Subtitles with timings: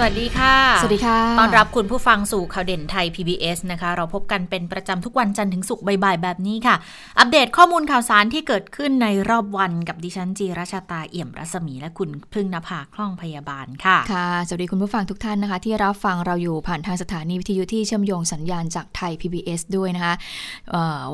[0.00, 6.76] สวัสดีค่ะ สวัสดีค่ะต้อนรับคุณผู้ฟังสู่ข่าวเด่นไทย PBS นะคะ เราพบกันเป็นประจำทุกวันจันทร์ถึงศุกร์บ่ายๆ แบบนี้ค่ะ
[7.18, 20.14] อัปเดตข้อมูลข่าวสารที่เกิดขึ้นในรอบวันกับดิฉันจีราชาตาเอี่ยมรัศมีและคุณพึ่งนภาคล่องพยาบาลค่ะ ค่ะ สวัสดีคุณผู้ฟังทุกท่านนะคะ ที่รับฟังเราอยู่ผ่านทางสถานีวิทยุที่เชื่อมโยงสัญญาณจากไทย PBS ด้วยนะคะ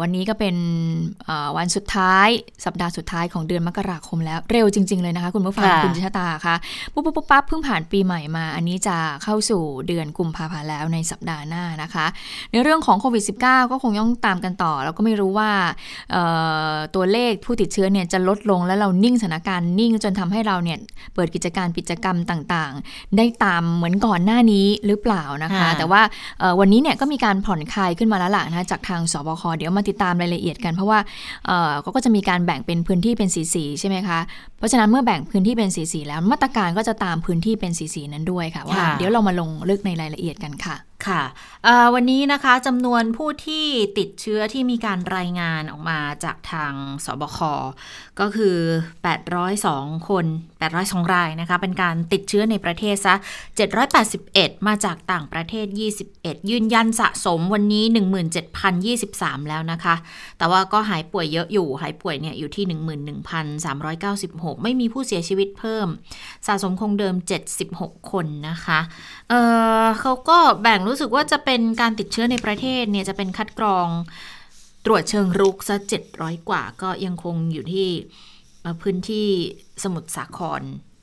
[0.01, 0.57] วันนี้ก็เป็น
[1.57, 2.29] วันสุดท้าย
[2.65, 6.55] สัปดาห์สุดท้ายของเดือนมกราคมแล้ว เร็วจริง ๆ เลยนะคะ คุณผู้ฟังคุณชะตาค่ะ
[6.93, 12.07] ปุ๊บปุ๊บปั๊บเพิ่งผ่านปีใหม่มาอันนี้จะเข้าสู่เดือนกุมภาพันธ์แล้วในสัปดาห์หน้านะคะ
[12.53, 15.51] ในเรื่องของโควิด -19 ก็คงต้องตามกันต่อ แล้วก็ไม่รู้ว่า
[16.95, 20.79] ตัวเลขผู้ติดเชื้อเนี่ยจะลดลงแล้วเรานิ่งสถานการณ์นิ่งจนทำให้เราเนี่ย
[21.15, 26.03] เปิดกิจการกิจกรรมต่างๆ ได้ตามเหมือนก่อนหน้านี้หรือเปล่านะคะ แต่ว่า
[26.61, 30.99] วันนี้เนี่ยก็มีการผ่อนคลายขึ้นมาแล้วล่ะนะจากทางสบคเดี๋ยวมาติดตามรายละเอียดกัน เพราะว่า
[31.83, 34.19] เขาก็จะมีการแบ่งเป็นพื้นที่เป็นสีสีใช่ไหมคะ
[34.59, 40.77] เพราะฉะนั้นเมื่อแบ่งพื้นที่เป็นสีสีแล้วมาตรการก็จะตามพื้นที่เป็นสีสีนั้นด้วยค่ะว่า เดี๋ยวเรามาลงลึกในรายละเอียดกันค่ะ
[41.09, 41.23] ค่ะ
[41.95, 43.67] วันนี้นะคะจำนวนผู้ที่
[43.99, 46.73] ติดเชื้อที่มีการรายงานออกมาจากทาง
[47.05, 47.39] สบค
[48.21, 48.57] ก็คือ
[49.33, 50.27] 802 คน
[50.71, 53.15] 802 รายนะคะ เป็นการติดเชื้อในประเทศซะ
[53.91, 55.67] 781 มาจากต่างประเทศ
[56.09, 57.85] 21 ยืนยันสะสมวันนี้
[58.67, 59.95] 17,023 แล้วนะคะ
[60.39, 62.65] แต่ว่าก็หายป่วยเยอะอยู่ หายป่วยเนี่ยอยู่ที่
[63.69, 65.87] 11,396 ไม่มีผู้เสียชีวิตเพิ่ม
[66.47, 67.15] สะสมคงเดิม
[67.63, 68.81] 76 คนนะคะ
[69.31, 69.35] เอ
[69.83, 73.89] อเขาก็แบ่งรูู้้สึกว่าจะเป็นการติดเชื้อในประเทศเนี่ยจะเป็นคัดกรอง
[74.85, 75.77] ตรวจเชิงรุกซะ
[76.13, 77.89] 700 กว่า ก็ยังคงอยู่ที่
[78.83, 79.29] พื้นที่
[79.83, 80.63] สมุทรสาคร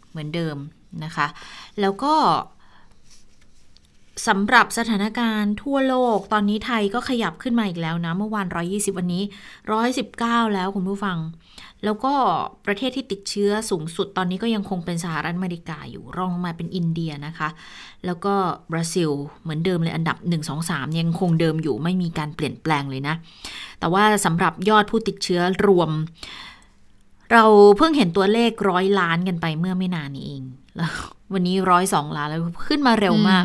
[0.09, 0.57] เหมือนเดิม
[1.03, 1.27] นะคะ
[1.81, 2.15] แล้วก็
[4.27, 9.23] สำหรับสถานการณ์ทั่วโลกตอนนี้ไทยก็ขยับขึ้นมาอีกแล้วนะ เมื่อวาน 120 วันนี้
[9.89, 11.17] 119 แล้วคุณผู้ฟัง
[11.85, 12.13] แล้วก็
[12.65, 17.49] ประเทศที่ติดเชื้อสูงสุดตอนนี้ก็ยังคงเป็นสหรัฐอเมริกาอยู่รองลงมาเป็นอินเดียนะคะ
[18.05, 18.33] แล้วก็
[18.71, 19.09] บราซิล
[19.41, 23.15] เหมือนเดิมเลยอันดับ 1 2 3 ยังคงเดิมอยู่ไม่มีการเปลี่ยนแปลงเลยนะ
[23.79, 25.89] แต่ว่าสำหรับยอดผู้ติดเชื้อรวม
[27.31, 27.43] เรา
[27.77, 30.43] เพิ่งเห็นตัวเลขร้อยล้านกันไปเมื่อไม่นานนี้เอง
[30.75, 30.91] แล้ว
[31.33, 33.43] วันนี้ร้อยสองล้านแล้วขึ้นมาเร็วมาก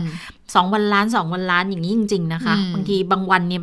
[0.55, 3.63] สองวันล้านสองวันล้านอย่างนี้จริง ๆ นะคะ บางทีบางวันเนี่ย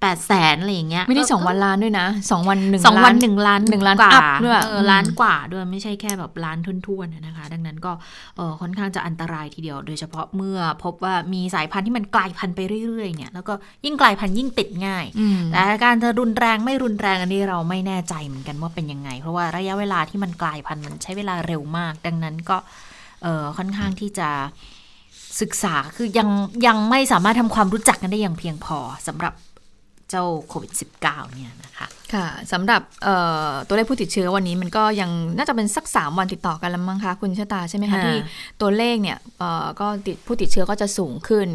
[0.00, 6.74] แปดแสนอะไรอย่างเงี้ยไม่ได้สองวันล้านด้วยนะสองวันหนึ่งสองวันหนึ่งล้านหนึ่งล้านกว่าด้วยเออล้านกว่าด้วยไม่ใช่แค่แบบล้านทุ่
[7.04, 7.92] นๆนะคะ ดังนั้นก็
[8.36, 13.54] เออค่อนข้างจะอันตรายทีเดียว โดยเฉพาะเมื่อพบว่ามีสายพันธุ์ที่มันกลายพันธุ์ไปเรื่อยๆเนี่ยแล้วก็
[13.84, 15.04] ยิ่งกลายพันธุ์ยิ่งติดง่าย
[15.52, 22.56] แต่การจะรุนแรงไม่รุนแรงอันนี้เราไม่แน่ใจเหมือนกันว่าเป็นยังไง เพราะว่าระยะเวลาที่มันกลายพันธุ์มันใช้เวลาเร็วมาก ดังนั้นก็
[23.22, 24.28] เออค่อนข้างที่จะ
[25.40, 26.28] ศึกษาคือยัง
[26.66, 29.32] ยังไม่สามารถทำความรู้จักกันได้อย่างเพียงพอสำหรับ
[30.10, 30.72] เจ้าโควิด
[31.02, 32.80] -19 เนี่ยนะคะ ค่ะสำหรับ
[33.66, 38.16] ตัวเลขผู้ติดเชื้อวันนี้มันก็ยังน่าจะเป็นสัก 3 วันติดต่อกันแล้วมั้งคะคุณชะตาใช่ไหมคะที่
[38.60, 39.18] ตัวเลขเนี่ย
[39.80, 41.48] ก็ติดผู้ติดเชื้อก็จะสูงขึ้น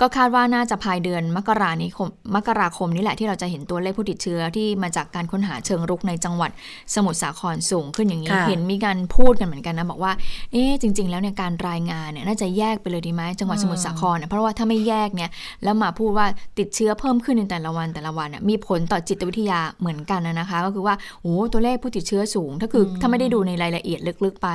[0.00, 1.90] ก็คาดว่าน่าจะภายเดือนมกรานี้
[2.34, 6.50] มกราคมนี้แหละที่เราจะเห็นตัวเลขผู้ติดเชื้อที่มาจากการค้นหาเชิงรุกในจังหวัด
[6.94, 10.12] สมุทรสาครสูงขึ้นอย่างนี้เห็นมีการพูดกันเหมือนกันนะบอกว่า
[10.52, 15.30] เอ๊จริง ๆ แล้วเนี่ยการรายงานเนี่ยน่าจะแยกไปเลยดีไหมจังหวัดสมุทรสาครเพราะว่าถ้าไม่แยกเนี่ย
[15.64, 16.26] แล้วมาพูดว่า
[16.58, 24.48] ติดเชื้อเพิ่มขึ้นในแต่ละวันแต่ละวันมีผลต่อจิตวิทยาเหมือนกันนะคะ ก็คือว่าโอ้ตัวเลขผู้ติดเชื้อสูง ถ้าคือถ้าไม่ได้ดูในรายละเอียดลึกๆไป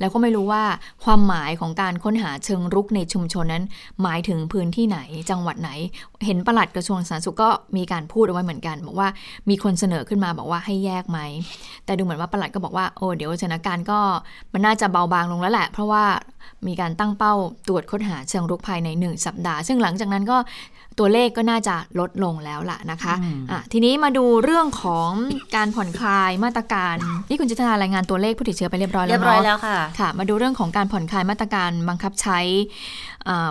[0.00, 0.62] แล้วก็ไม่รู้ว่า
[1.04, 3.64] ความหมายของการค้นหาเชิงรุกในชุมชนนั้น
[4.02, 4.98] หมายถึงพื้นที่ไหน
[5.30, 5.70] จังหวัดไหน
[6.26, 9.08] เห็นประหลัดกระทรวงสาธารณสุขก็มีการพูดเอาไว้เหมือนกัน บอกว่า
[9.48, 11.18] มีคนเสนอขึ้นมาบอกว่าให้แยกไหม
[11.84, 13.98] แต่ดูเหมือนว่าประหลัดก็บอกว่าโอ้เดี๋ยวสถานการณ์ก็
[14.52, 16.04] มันน่าจะเบาบางลงแล้วแหละ เพราะว่า
[16.66, 17.34] มีการตั้งเป้า
[17.68, 20.38] ตรวจค้นหาเชิงรุกภายในหนึ่งสัปดาห์ ซึ่งหลังจากนั้นก็
[20.98, 25.10] ตัวเลขก็น่าจะลดลงแล้วล่ะนะคะะทีนี้มาดูเรื่องของ
[25.56, 26.94] การผ่อนคลายมาตรการ
[27.28, 32.38] นี่คุณจิตนารายงานตัวเลขผู้ติดเชื้อไปเรียบร้อยแล้วเรียบร้อยแล้วค่ะค่ะ มาดูเรื่องของการผ่อนคลายมาตรการบังคับใช้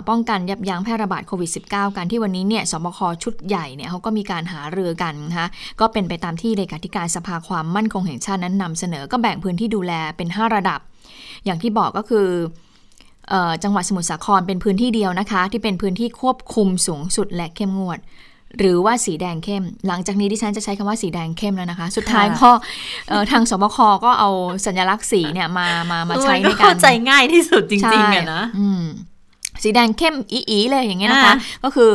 [0.08, 5.48] ป้องกันยับยั้งแพร่ระบาดโควิด -19 กันที่วันนี้เนี่ยสบคชุดใหญ่เนี่ยเขาก็มีการหาเรือกันนะคะ
[5.80, 10.80] ก็เป็นไปตามที่เลขาธิการสภาความมั่นคงแห่งชาตินั้นนำเสนอก็แบ่งพื้นที่ดูแลเป็น 5 ระดับ
[11.44, 12.28] อย่างที่บอกก็คือ
[13.62, 17.98] จังหวัดสมุทรสาครเป็นพื้นที่เดียวนะคะ ที่เป็นพื้นที่ควบคุมสูงสุดและเข้มงวด
[18.58, 22.50] หรือว่าสีแดงเข้ม หลังจากนี้ที่ฉันจะใช้คำว่าสีแดงเข้มแล้วนะคะ สุดท้ายก็
[23.30, 24.30] ทางสบคก็เอา
[24.66, 28.44] สัญลักษณ์สีเนี่ยมามามาใช้ในการเข้าใจง่ายที่สุดจริงๆอะนะ
[29.62, 31.34] สีแดงเข้มอีๆเลยอย่างเงี้ยนะคะ
[31.64, 31.90] ก็คือ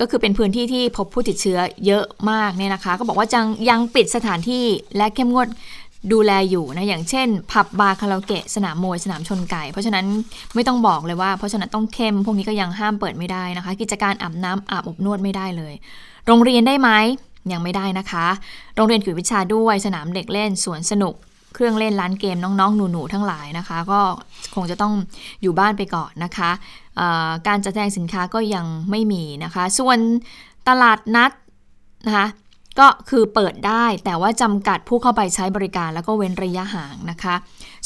[0.00, 4.64] ก็คือเป็นพื้นที่ที่พบผู้ติดเชื้อเยอะมากเนี่ยนะคะ ก็บอกว่าจังยังปิดสถานที่
[4.96, 5.48] และเข้มงวด
[6.12, 10.06] ดูแลอยู่นะอย่างเช่น ผับบาร์คาราโอเกะสนามมวยสนามชนไก่ เพราะฉะนั้น
[10.54, 15.74] ไม่ต้องบอกเลยว่าเพราะฉะนั้นต้องเข้มพวกนี้ก็ยังห้ามเปิดไม่ได้นะคะ กิจการอาบน้ำอาบอบนวดไม่ได้เลย
[16.26, 16.90] โรงเรียนได้ไหม
[17.52, 18.26] ยังไม่ได้นะคะ
[18.76, 21.14] โรงเรียนกวดวิชาด้วยสนามเด็กเล่นสวนสนุก
[21.54, 24.00] เครื่องเล่นร้านเกมน้องๆ หนูๆ ทั้งหลายนะคะ ก็
[24.54, 24.94] คงจะต้อง
[25.42, 26.50] อยู่บ้านไปก่อนนะคะ
[27.48, 29.98] การจัดแสดงสินค้าก็ยังไม่มีนะคะ ส่วน
[30.68, 31.30] ตลาดนัด
[32.06, 32.26] นะคะ
[32.78, 37.34] ก็คือเปิดได้แต่ว่าจำกัดผู้เข้าไปใช้บริการแล้วก็เว้นระยะห่างนะคะ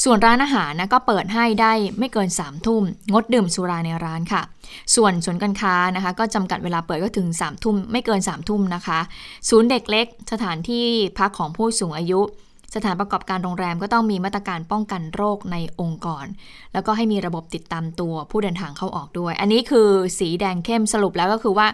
[0.03, 4.41] ส่วนร้านอาหารนะก็เปิดให้ได้ไม่เกิน3ามทุ่ม งดดื่มสุราในร้านค่ะ
[4.95, 8.99] ส่วนศูนการค้านะคะ ก็จำกัดเวลาเปิดก็ถึง3ามทุ่มไม่เกิน3ามทุ่มนะคะ
[9.49, 10.85] ศูนย์เด็กเล็ก สถานที่
[11.19, 12.21] พักของผู้สูงอายุ
[12.75, 16.25] สถานประกอบการโรงแรมก็ต้องมีมาตรการป้องกันโรคในองค์กร
[16.73, 19.89] แล้วก็ให้มีระบบติดตามตัวผู้เดินทางเข้าออกด้วย อันนี้คือ
[20.19, 21.67] สีแดงเข้มสรุปแล้วก็คือว่า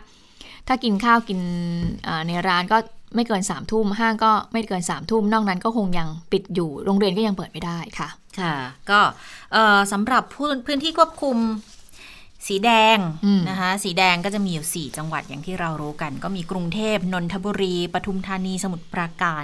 [0.68, 1.40] ถ้ากินข้าวกิน
[2.28, 2.78] ในร้านก็
[3.16, 8.10] ไม่เกิน3ามทุ่มห้างก็ไม่เกิน3ามทุ่มนอกนั้นก็คงยังปิดอยู่โรงเรียนก็ยังเปิดไม่ได้ค่ะ
[8.40, 8.54] ค่ะ
[8.90, 9.00] ก็
[9.92, 10.24] สำหรับ
[10.68, 11.38] พื้นที่ควบคุม
[12.48, 12.98] สีแดง
[13.50, 19.44] นะคะสีแดงก็จะมีอยู่ 4 จังหวัดอย่างที่เรารู้กัน ก็มีกรุงเทพนนทบุรีปทุมธานีสมุทรปราการ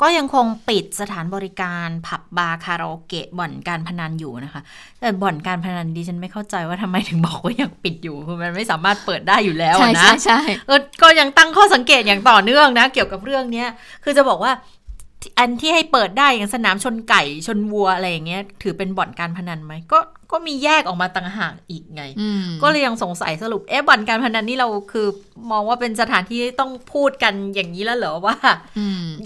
[0.00, 4.62] ก็ยังคงปิดสถานบริการผับบาร์คาราโอเกะบ่อนการพนันอยู่นะคะ
[5.00, 10.40] แต่บ่อนการพนันดิฉันไม่เข้าใจว่าทำไมถึงบอกว่ายังปิดอยู่คือมันไม่สามารถเปิดได้อยู่แล้วนะใช่ใช่
[11.02, 13.64] ก็ยังตั้งข้อสังเกตอย่างต่อเนื่องนะ เกี่ยวกับเรื่องนี้
[14.04, 14.52] คือจะบอกว่า
[15.38, 19.98] อันที่ให้เปิดได้อย่างสนามชนไก่ชนวัวอะไรอย่างเงี้ย ถือเป็นบ่อนการพนันไหมก็
[20.32, 22.02] ก็มีแยกออกมาต่างหากอีกไง
[22.62, 25.06] ก็เลยยังสงสัยสรุปเอ๊ะบ่อนการพนันนี่เราคือ
[25.50, 28.36] มองว่าเป็นสถานที่ต้องพูดกันอย่างนี้แล้วเหรอว่า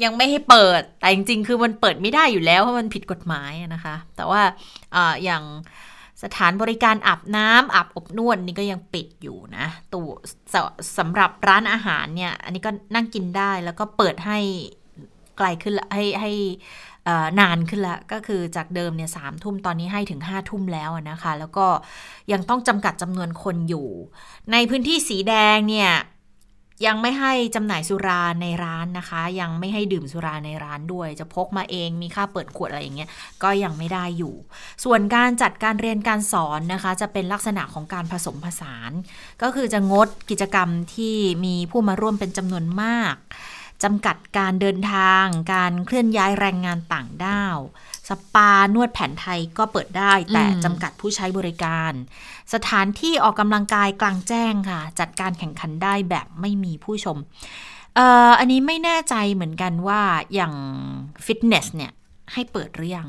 [0.05, 4.43] ยังไม่ให้เปิดแต่จริงๆ คือมันเปิดไม่ได้อยู่แล้วเพราะมันผิดกฎหมายนะคะ แต่ว่า
[4.95, 5.43] ออย่าง
[6.23, 10.09] สถานบริการอาบน้ำอาบอบนวดนี่ก็ยังปิดอยู่นะตัว
[10.99, 14.39] สำหรับร้านอาหารเนี่ย อันนี้ก็นั่งกินได้แล้วก็เปิดให้
[15.37, 16.33] ไกลขึ้นให้ให้
[17.41, 21.67] นานขึ้นละก็คือจากเดิมเนี่ยสามทุ่มตอนนี้ให้ถึงห้าทุ่มแล้วนะคะ แล้วก็
[22.33, 23.89] ยังต้องจำกัดจำนวนคนอยู่
[24.53, 25.93] ในพื้นที่สีแดงเนี่ย
[26.87, 33.11] ยังไม่ให้จำหน่ายสุราในร้านนะคะ ยังไม่ให้ดื่มสุราในร้านด้วย จะพกมาเองมีค่าเปิดขวดอะไรอย่างเงี้ย
[33.43, 34.35] ก็ยังไม่ได้อยู่
[34.85, 38.91] ส่วนการจัดการเรียนการสอนนะคะ จะเป็นลักษณะของการผสมผสาน
[39.43, 43.15] ก็คือจะงดกิจกรรมที่มีผู้มาร่วมเป็นจำนวนมาก
[43.85, 47.59] จำกัดการเดินทาง การเคลื่อนย้ายแรงงานต่างด้าว
[48.09, 51.93] สปานวดแผนไทยก็เปิดได้ แต่จำกัดผู้ใช้บริการ
[52.55, 57.17] สถานที่ออกกำลังกายกลางแจ้งค่ะ จัดการแข่งขันได้แบบไม่มีผู้ชม
[58.39, 60.01] อันนี้ไม่แน่ใจเหมือนกันว่า
[60.35, 60.55] อย่าง
[61.25, 61.93] ฟิตเนสเนี่ย
[62.33, 63.09] ให้เปิดหรือยัง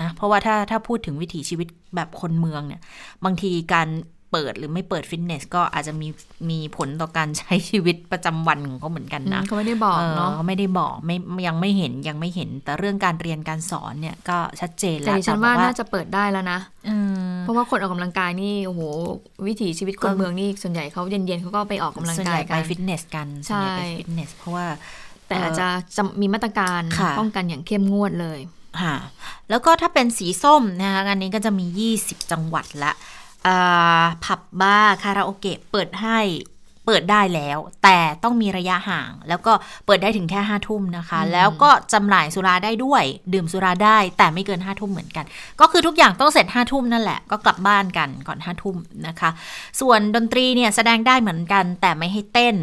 [0.00, 2.80] นะเพราะว่าถ้าถ้าพูดถึงวิถีชีวิตแบบคนเมืองเนี่ย
[3.24, 3.88] บางทีการ
[4.34, 6.08] เปิดหรือไม่เปิดฟิตเนส ก็อาจจะมี
[6.50, 11.16] มีผลต่อการใช้ชีวิตประจำวันของเขาเหมือนกันนะเขาไม่ได้บอกเนาะเขาไม่ได้บอกไม่
[11.46, 16.58] ยังไม่เห็นยังไม่เห็น แต่เรื่องการเรียนการสอนเนี่ยก็ชัดเจนแล้วแต่ฉันว่าน่าจะเปิดได้แล้วนะ
[17.40, 18.80] เพราะว่าคนออกกำลังกายนี่โอ้โห
[19.46, 24.66] วิถีชีวิตคนเมืองนี่ส่วนใหญ่เขาเย็นๆเขาก็ไปออกกำลังกายกันไปฟิตเนสกันใช่ไปฟิตเนสเพราะว่า
[25.28, 26.82] แต่อาจจะจะมีมาตรการ
[27.18, 28.40] ป้องกันอย่างเข้มงวดเลย
[28.82, 28.96] ค่ะ
[29.50, 31.66] แล้วก็ถ้าเป็นสีส้มนะคะอันนี้ก็จะมี
[32.00, 32.92] 20 จังหวัดละ
[34.24, 36.20] ผับบาร์คาราโอเกะเปิดให้
[36.88, 39.52] เปิดได้แล้ว แต่ต้องมีระยะห่าง แล้วก็
[39.86, 43.02] เปิดได้ถึงแค่ห้าทุ่มนะคะ แล้วก็จำหน่ายสุราได้ด้วย
[43.32, 45.24] ดื่มสุราได้ แต่ไม่เกินห้าทุ่มเหมือนกัน
[45.60, 49.30] ก็คือทุกอย่างต้องเสร็จห้าทุ่มนั่นแหละ ก็กลับบ้านกันก่อนห้าทุ่มนะคะ
[49.80, 52.54] ส่วนดนตรีเนี่ยแสดงได้เหมือนกัน แต่ไม่ให้เต้น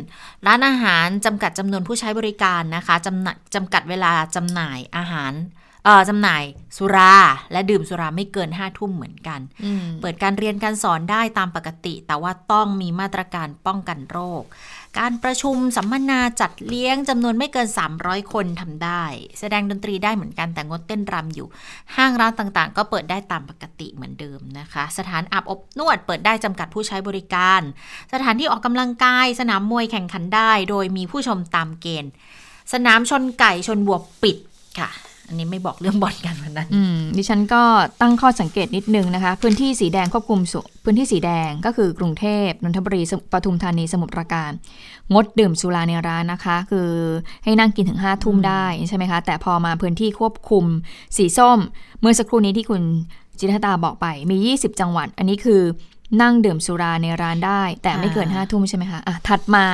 [0.48, 5.34] ร้านอาหารจำกัดจำนวนผู้ใช้บริการนะคะจำจำกัดเวลาจำหน่ายอาหาร
[6.10, 6.44] จำหน่าย
[6.78, 7.16] สุรา
[7.52, 9.40] และดื่มสุราไม่เกินห้าทุ่มเหมือนกัน
[10.02, 14.44] เปิดการเรียนการสอนได้ตามปกติ แต่ว่าต้องมีมาตรการป้องกันโรค
[15.00, 17.68] การประชุมสัมมนาจัดเลี้ยงจำนวนไม่เกิน
[18.00, 19.04] 300 คนทำได้
[19.40, 21.48] แสดงดนตรีได้เหมือนกันแต่งดเต้นรำอยู่
[21.96, 27.62] ห้างร้านต่างๆ ก็เปิดได้ตามปกติเหมือนเดิมนะคะ สถานอาบอบนวดเปิดได้จำกัดผู้ใช้บริการ
[28.14, 32.12] สถานที่ออกกำลังกาย สนามมวยแข่งขันได้ โดยมีผู้ชมตามเกณฑ์
[32.74, 34.38] สนามชนไก่ชนบวบปิด
[34.80, 34.92] ค่ะ
[35.32, 36.68] อันนี้ไม่บอกเรื่องบ่อนกันวันนั้น
[37.18, 37.64] ดิฉันก็
[38.02, 40.40] ตั้งข้อสังเกตนิดนึงนะคะ พื้นที่สีแดงควบคุม
[40.84, 43.02] พื้นที่สีแดงก็คือกรุงเทพนนทบุรี
[43.34, 44.52] ปทุมธานีสมุทรปราการ
[45.14, 46.90] งดดื่มสุราในร้านนะคะ คือ
[47.44, 50.66] ให้นั่งกินถึงห้าทุ่มได้ใช่ไหมคะ แต่พอมาพื้นที่ควบคุม
[51.18, 51.60] สีส้ม
[52.00, 52.82] เมื่อสักครู่นี้ที่คุณ
[53.40, 55.62] จิตตาบอกไปมี 20 จังหวัด อันนี้คือ
[56.22, 59.66] นั่งดื่มสุราในร้านได้ แต่ไม่เกินห้าทุ่มใช่ไหมคะอะถัดมา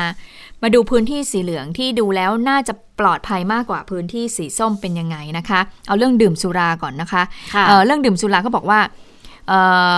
[0.61, 8.79] มาดูพื้นที่สีเหลืองที่ดูแล้วน่าจะปลอดภัยมากกว่าพื้นที่สีส้มเป็นยังไงนะคะ เอาเรื่องดื่มสุราก่อนนะคะคะเเรื่องดื่มสุราก็บอกว่า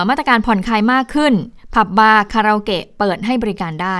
[0.08, 1.32] มาตรการผ่อนคลายมากขึ้น
[1.74, 3.96] ผับบาร์คาราโอเกะเปิดให้บริการได้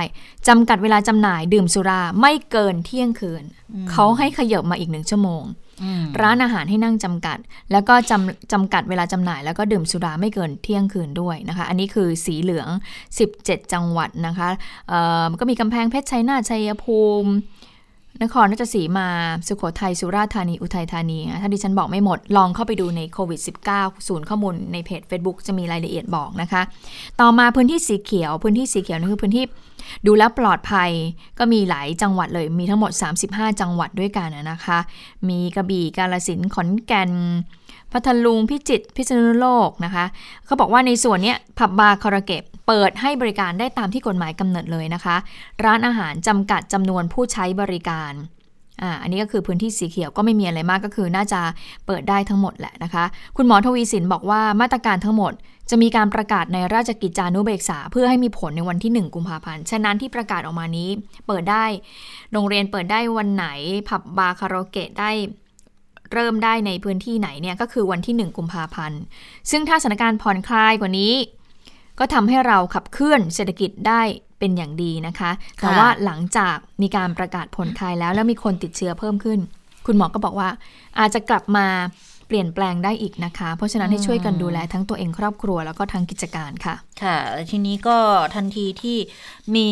[0.47, 3.43] จำกัดเวลาจำหน่ายดื่มสุราไม่เกินเที่ยงคืน
[3.91, 5.43] เขาให้ขยับมาอีกหนึ่งชั่วโมง
[6.21, 7.37] ร้านอาหารให้นั่งจำกัด
[7.71, 12.67] แล้วก็จำจำกัดเวลาจำหน่าย แล้วก็ดื่มสุราไม่เกินเที่ยงคืนด้วยนะคะ อันนี้คือสีเหลือง
[13.19, 14.49] 17 จังหวัดนะคะ
[15.39, 17.31] ก็มีกำแพงเพชรชัยนาทชัยภูมิ
[18.23, 19.07] นครราชสีมา
[19.47, 23.39] สุขโขทัย สุราษฎร์ธานี อุทัยธานี ถ้าดิฉันบอกไม่หมด ลองเข้าไปดูในโควิด
[23.73, 26.61] -19 ศูนย์ข้อมูลในเพจ Facebook จะมีรายละเอียดบอกนะคะ
[27.19, 29.45] ต่อมาพื้นที่สีเขียว พื้นที่สีเขียวนั่นคือพื้นที่
[30.07, 30.91] ดูแลปลอดภัย
[31.39, 32.91] ก็มีหลายจังหวัดเลย มีทั้งหมด
[33.25, 34.79] 35 จังหวัดด้วยกันนะคะ
[35.29, 37.11] มีกระบี่ กาฬสินธุ์ ขอนแก่น
[37.91, 40.05] พัทลุง พิจิตร พิษณุโลกนะคะ
[40.45, 45.15] เขาบอกว่าในส่วนนี้ผับบาร์คาราเกะ เปิดให้บริการได้ตามที่กฎหมายกำหนดเลยนะคะ
[45.65, 48.13] ร้านอาหารจำกัดจำนวนผู้ใช้บริการ
[48.81, 51.41] อ่าอันนี้ก็คือพื้นที่สีเขียวก็ไม่มีอะไรมากก็คือ น่าจะ
[51.85, 53.03] เปิดได้ทั้งหมดแหละนะคะ
[53.37, 55.33] คุณหมอทวีสินบอกว่ามาตรการทั้งหมด
[55.69, 60.89] จะมีการประกาศในราชกิจจานุเบกษา เพื่อให้มีผลในวันที่ 1 กุมภาพันธ์ ฉะนั้นที่ประกาศออกมานี้
[61.27, 61.65] เปิดได้
[62.31, 63.47] โรงเรียนเปิดได้วันไหน
[63.87, 65.11] ผับบาร์คาราโอเกะได้
[66.13, 68.99] เริ่มได้ในพื้นที่ไหนเนี่ยก็คือวันที่ 1 กุมภาพันธ์
[69.51, 71.13] ซึ่งถ้าสถานการณ์ผ่อนคลายกว่านี้
[72.01, 74.01] ก็ทำให้เราขับเคลื่อนเศรษฐกิจได้
[74.39, 79.39] เป็นอย่างดีนะคะ แต่ว่าหลังจากมีการประกาศผลคลายแล้วแล้วมีคนติดเชื้อเพิ่มขึ้น
[79.85, 80.49] คุณหมอก็บอกว่า
[80.99, 81.67] อาจจะกลับมา
[82.27, 87.17] เปลี่ยนแปลงได้อีกนะคะ เพราะฉะนั้นให้ช่วยกันดูแลทั้งตัวเองครอบครัวแล้วก็ทั้งกิจการค่ะ ค่ะ
[87.49, 87.97] ทีนี้ก็
[88.35, 88.97] ทันทีที่
[89.55, 89.69] มี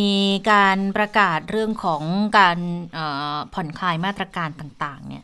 [0.51, 2.03] การประกาศเรื่องของ
[2.39, 2.57] การ
[3.53, 5.23] ผ่อนคลายมาตรการต่างๆ เนี่ย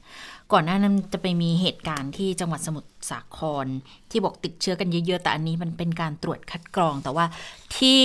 [0.56, 3.66] ก่อนหน้านั้นจะไปมีเหตุการณ์ที่จังหวัดสมุทรสาคร
[4.12, 7.26] ที่บอกติดเชื้อกันเยอะๆ แต่อันนี้มันเป็นการตรวจคัดกรอง แต่ว่า
[7.78, 8.02] ที่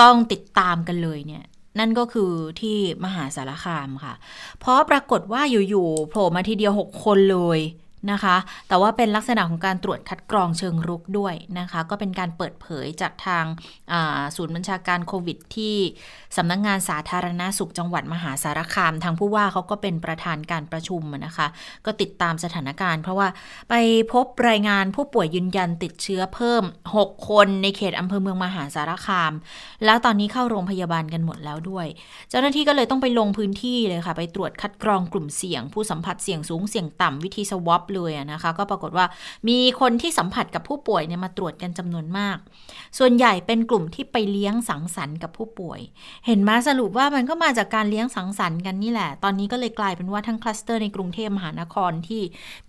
[0.00, 1.44] ต้องติดตามกันเลยเนี่ย
[1.78, 4.14] นั่นก็คือที่มหาสารคามค่ะ
[4.60, 7.58] เพราะปรากฏว่าอยู่ๆโผล่มาทีเดียว 6 คนเลย
[8.10, 8.36] นะคะ
[8.68, 13.44] แต่ว่าเป็นลักษณะของการตรวจคัดกรองเชิงรุกด้วยนะคะ ก็เป็นการเปิดเผยจากทาง
[14.36, 15.76] ศูนย์บัญชาการโควิด ที่
[16.36, 21.46] สำนักงงานสาธารณาสุขจังหวัดมหาสารคาม ทางผู้ว่าเขาก็เป็นประธานการประชุมนะคะ
[21.86, 23.28] ก็ติดตามสถานการณ์ เพราะว่า
[23.70, 23.74] ไป
[24.12, 26.64] พบรายงานผู้ป่วยยืนยันติดเชื้อเพิ่ม
[26.96, 29.32] 6 คนในเขตอำเภอเมืองมหาสารคาม
[29.84, 31.86] แล้วตอนนี้เข้าโรงพยาบาลกันหมดแล้วด้วย
[32.30, 39.06] เจ้าหน้าที่ก็เลยต้องไปลงพื้นที่เลยค่ะ ไปตรวจคัดกรองกลุ่มเสี่ยง ผู้สัมผัสเสี่ยงสูงเสี่ยงต่ำวิธีสวอปเลยนะคะ ก็ปรากฏว่า
[39.48, 42.38] มีคนที่สัมผัสกับผู้ป่วยเนี่ยมาตรวจกันจำนวนมาก
[42.98, 45.80] ส่วนใหญ่เป็นกลุ่มที่ไปเลี้ยงสังสรรค์กับผู้ป่วย
[46.26, 52.22] เห็นมาสรุปว่ามันก็มาจากการเลี้ยงสังสรรค์กันนี่แหละ ตอนนี้ก็เลยกลายเป็นว่าทั้งคลัสเตอร์ในกรุงเทพมหานครที่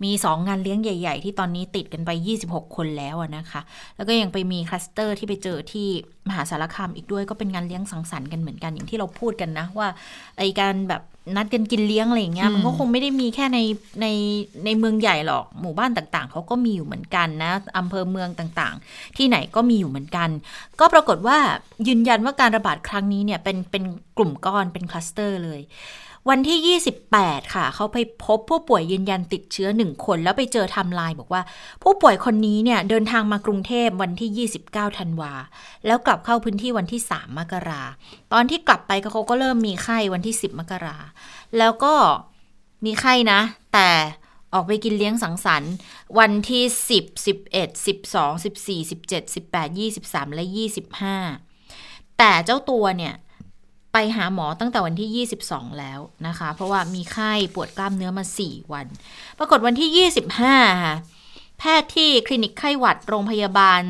[0.04, 2.10] มี 2 งานเลี้ยงใหญ่ ๆ ที่ตอนนี้ติดกันไป
[2.44, 3.60] 26 คนแล้วนะคะ
[3.96, 5.88] แล้วก็ยังไปมีคลัสเตอร์ที่ไปเจอที่
[6.28, 9.88] มหาสารคามอีกด้วยก็เป็นงานเลี้ยงสังสรรค์กันเหมือนกันอย่างที่เราพูดกันนะว่า
[10.38, 11.02] ไอการแบบ
[11.36, 13.58] นัดกันกินเลี้ยงอะไรอย่างเงี้ยมันก็คงไม่ได้มีแค่ใน
[14.00, 14.06] ใน
[14.64, 20.28] ในเมืองใหญ่หรอกหมู่บ้านต่างๆเขาก็มีอยู่เหมือนกันนะอำเภอเมืองต่างๆ ที่ไหนก็มีอยู่เหมือนกัน
[20.80, 21.38] ก็ปรากฏว่า
[21.88, 23.84] ยืนยันว่าการระบาดครั้งนี้เนี่ยเป็นเป็น
[24.16, 25.62] กลุ่มก้อนเป็นคลัสเตอร์เลย
[26.30, 26.78] วันที่
[27.12, 31.42] 28 ค่ะ เขาไปพบผู้ป่วยยืนยันติดเชื้อ 1 คน แล้วไปเจอทำลายบอกว่า
[31.82, 35.32] ผู้ป่วยคนนี้เนี่ยเดินทางมากรุงเทพวันที่ 29 ธันวา
[35.86, 37.82] แล้วกลับเข้าพื้นที่วันที่ 3 มกรา
[38.32, 40.96] ตอนที่กลับไปเขาก็เริ่มมีไข้วันที่ 10 มกรา
[41.58, 41.94] แล้วก็
[42.84, 43.40] มีไข้นะ
[43.72, 43.88] แต่
[44.54, 45.72] ออกไปกินเลี้ยงสังสรรค์
[46.18, 46.62] วันที่
[46.96, 50.44] 10 11 12 14 17 18 23 และ
[51.30, 53.14] 25 แต่เจ้าตัวเนี่ย
[53.92, 58.86] ไปหาหมอตั้งแต่วันที่ 22 แล้วนะคะ เพราะว่ามีไข้ปวดกล้ามเนื้อมา 4 วัน
[59.38, 60.96] ปรากฏวันที่ 25 ค่ะ
[61.58, 63.82] แพทย์ที่คลินิกไข้หวัดโรงพยาบาล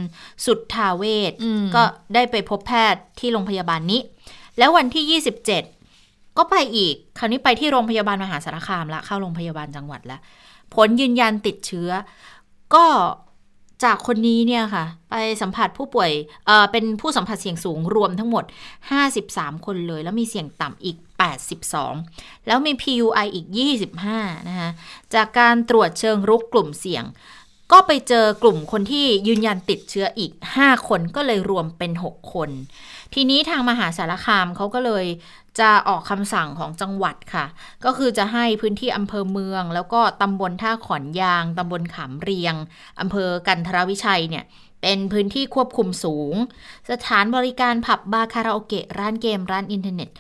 [0.47, 1.33] สุดทาเวศ
[1.75, 1.83] ก็
[2.15, 4.01] ได้ไปพบแพทย์ที่โรงพยาบาลนี้
[4.59, 5.21] แล้ววันที่
[5.85, 10.21] 27 ก็ไปอีก คราวนี้ไปที่โรงพยาบาลมหาสารคามละเข้าโรงพยาบาลจังหวัดแล้ว
[10.75, 11.91] ผลยืนยันติดเชื้อ
[12.75, 12.87] ก็
[13.85, 16.11] จากคนนี้เนี่ยค่ะ ไปสัมผัสผู้ป่วย
[16.47, 18.45] เเป็นผู้สัมผัสเสี่ยงสูงรวมทั้งหมด
[19.05, 20.97] 53 คนเลย แล้วมีเสี่ยงต่ำอีก
[21.73, 23.47] 82 แล้วมี PUI อีก
[23.99, 24.71] 25 นะคะ
[25.15, 27.05] จากการตรวจเชิงรุกกลุ่มเสี่ยง
[27.73, 32.51] ก็ไปเจอกลุ่มคนที่ยืนยันติดเชื้ออีก 5 คนก็เลยรวมเป็น 6 คน
[33.15, 35.05] ทีนี้ทางมหาสารคามเขาก็เลย
[35.61, 37.47] จะออกคำสั่งของจังหวัดค่ะ
[37.85, 42.55] ก็คือจะให้พื้นที่อำเภอเมือง แล้วก็ตำบลท่าขอนยางตำบลขามเรียง
[43.01, 44.45] อำเภอกันทรวิชัยเนี่ย
[44.83, 46.35] เป็นพื้นที่ควบคุมสูง
[46.91, 50.11] สถานบริการผับบาร์คาราโอเกะร้านเกมร้านอินเทอร์เน็ต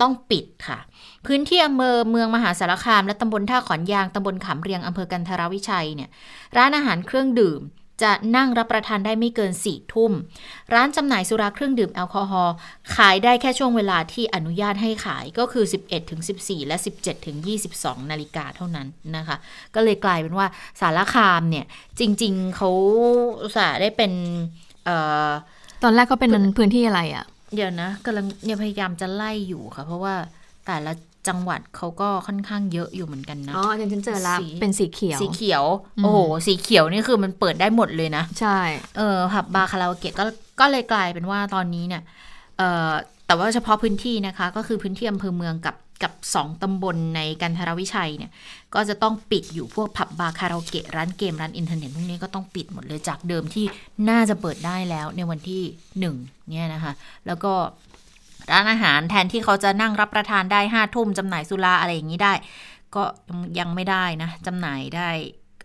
[0.00, 0.78] ต้องปิดค่ะ
[1.26, 6.10] พื้นที่อำเภอเมืองมหาสารคาม และตำบลท่าขอนยางตำบลขามเรียงอำเภอกันทรวิชัยเนี่ย
[6.56, 7.60] ร้านอาหารเครื่องดื่ม
[8.02, 10.12] จะนั่งรับประทานได้ไม่เกินสี่ทุ่ม
[10.74, 12.54] ร้านจำหน่ายสุราเครื่องดื่มแอลกอฮอล์
[12.96, 17.36] ขายได้แค่ช่วงเวลาที่อนุญาตให้ขายก็คือ 11ถึง14 และ 17ถึง
[17.74, 19.36] 22 นาฬิกาเท่านั้นนะคะ
[19.74, 20.46] ก็เลยกลายเป็นว่า
[20.80, 21.66] สารคามเนี่ย
[22.00, 22.70] จริง ๆเขา
[23.56, 24.12] สาได้เป็น
[24.88, 24.90] อ
[25.28, 25.30] อ
[25.82, 30.14] ตอนแรกเขาเป็นพื้นที่อะไรอะ่ะ เดี๋ยวนะกำลังเนี่ยพยายามจะไล่อยู่ค่ะ เพราะว่า
[30.66, 30.92] แต่ละ
[31.28, 35.64] จังหวัดเขาก็ค่อนข้างเยอะอยู่เหมือนกันนะ อ๋ออาจารย์ฉันเจอละสีเป็นสีเขียว สีเขียว
[35.98, 38.58] อืมโอ้โห สีเขียวนี่คือมันเปิดได้หมดเลยนะ ใช่
[38.96, 40.24] เออผับบาร์คาราโอเกะก็
[40.60, 42.02] ก็เลยกลายเป็นว่าตอนนี้เนี่ย
[42.58, 42.92] เออ
[43.26, 48.30] แต่ว่าเฉพาะพื้นที่นะคะ ก็คือพื้นที่อำเภอเมืองกับกับสองตำบลในกันทรวิชัยเนี่ย
[48.74, 53.64] ก็จะต้องปิดอยู่พวกผับบาร์คาราโอเกะร้านเกมร้านอินเทอร์เน็ตพวกนี้ก็ต้องปิดหมดเลยจากเดิมที่
[54.08, 55.62] น่าจะเปิดได้แล้วในวันที่
[56.00, 56.16] หนึ่ง
[56.50, 56.92] เนี่ยนะคะ
[57.26, 57.52] แล้วก็
[58.50, 62.32] ร้านอาหารแทนที่เขาจะนั่งรับประทานได้ห้าทุ่มจำหน่ายสุราอะไรอย่างนี้ได้
[62.94, 65.08] ก็ยังยังไม่ได้นะจำหน่ายได้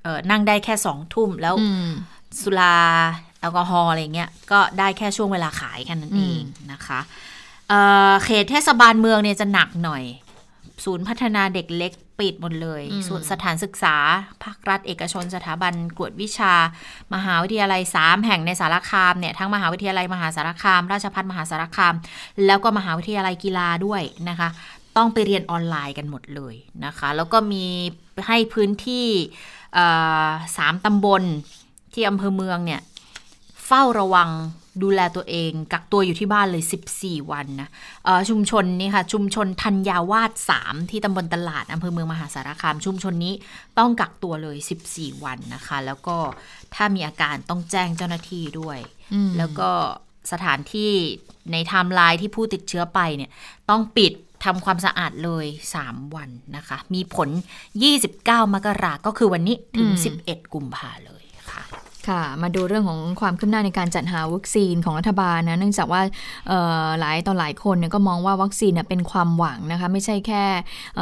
[0.03, 1.87] เออนั่งได้แค่สองทุ่มแล้วอืม
[2.41, 2.77] สุรา
[3.39, 6.99] แอลกอฮอล์อะไรเงี้ยก็ได้แค่ช่วงเวลาขายแค่นั้นเองอืมนะคะ
[7.69, 7.79] เอ่
[8.11, 10.03] อเขตเทศบาลเมืองเนี่ยจะหนักหน่อย
[10.85, 13.95] ศูนย์พัฒนาเด็กเล็ก ปิดหมดเลยส่วนสถานศึกษา
[14.43, 16.53] ภาครัฐเอกชน สถาบันกวดวิชา
[17.13, 21.95] มหาวิทยาลัย 3 แห่งในสารคามเนี่ยทั้งมหาวิทยาลัยมหาสารคาม ราชภัฏมหาสารคาม
[22.45, 24.49] แล้วก็มหาวิทยาลัยกีฬาด้วยนะคะ
[24.97, 26.55] ต้องไปเรียนออนไลน์กันหมดเลย
[26.85, 27.65] นะคะ แล้วก็มี
[28.27, 29.07] ให้พื้นที่
[29.73, 29.85] เอ่
[30.25, 31.23] อสามตำบล
[31.93, 32.81] ที่อำเภอเมืองเนี่ย
[33.65, 34.29] เฝ้าระวัง
[34.83, 36.63] ดูแลตัวเองกักตัวอยู่ที่บ้านเลย
[36.95, 37.69] 14 วันนะ
[38.05, 43.33] เอ่อชุมชนนี่ค่ะ ชุมชนธัญญาวาส3ที่ตำบลตลาดอำเภอเมืองมหาสารคาม ชุมชนนี้
[43.77, 44.57] ต้องกักตัวเลย
[44.89, 46.17] 14 วันนะคะ แล้วก็
[46.75, 48.79] ถ้ามีอาการต้องแจ้งเจ้าหน้าที่ด้วย
[49.13, 49.69] อืมแล้วก็
[50.31, 50.91] สถานที่
[51.51, 53.31] ในไทม์ไลน์ที่ผู้ติดเชื้อไปเนี่ย
[53.69, 54.13] ต้องปิด
[54.45, 55.45] ทำความสะอาดเลย
[55.81, 57.29] 3 วันนะคะ มีผล
[57.91, 61.16] 29 มกราก็คือวันนี้ถึงอืม11 กุมภาเลย
[62.07, 66.01] ค่ะ มาดูเรื่องของความคืบหน้าในการจัดหาวัคซีนของรัฐบาลนะเนื่องจากว่า
[66.99, 70.43] หลายต่อหลายคนเนี่ยก็มองว่าวัคซีนเนี่ยเป็นความหวังนะคะไม่ใช่แค่
[70.99, 71.01] อ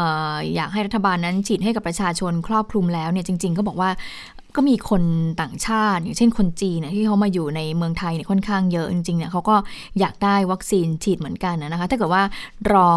[0.56, 3.90] อยากให้รัฐบาลนั้นฉีดให้กับประชาชนครอบคลุมแล้วเนี่ยจริง ๆ ก็บอกว่า
[4.56, 5.04] ก็มีคน
[5.42, 9.56] ต่างชาติ อย่างเช่นคนจีนนี่ยที่เขามาอยู่ในเมืองไทยเนี่ยค่อนข้างเยอะจริงๆเนี่ยเขาก็
[10.00, 12.24] อยากได้วัคซีนฉีดเหมือนกันนะคะถ้าเกิดว่า
[12.74, 12.92] รอ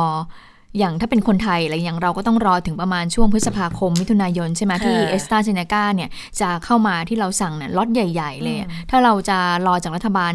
[0.78, 6.10] อย่างถ้าเป็นคนไทยอะไรอย่างเราก็ต้องรอถึงประมาณช่วงพฤษภาคมมิถุนายนใช่ไหมที่ค่ะเอสตราเซเนกาเนี่ย
[6.40, 10.32] จะเข้ามาที่เราสั่งเนี่ยล็อตใหญ่ ๆ เลยอะอืมถ้าเราจะรอจากรัฐบาล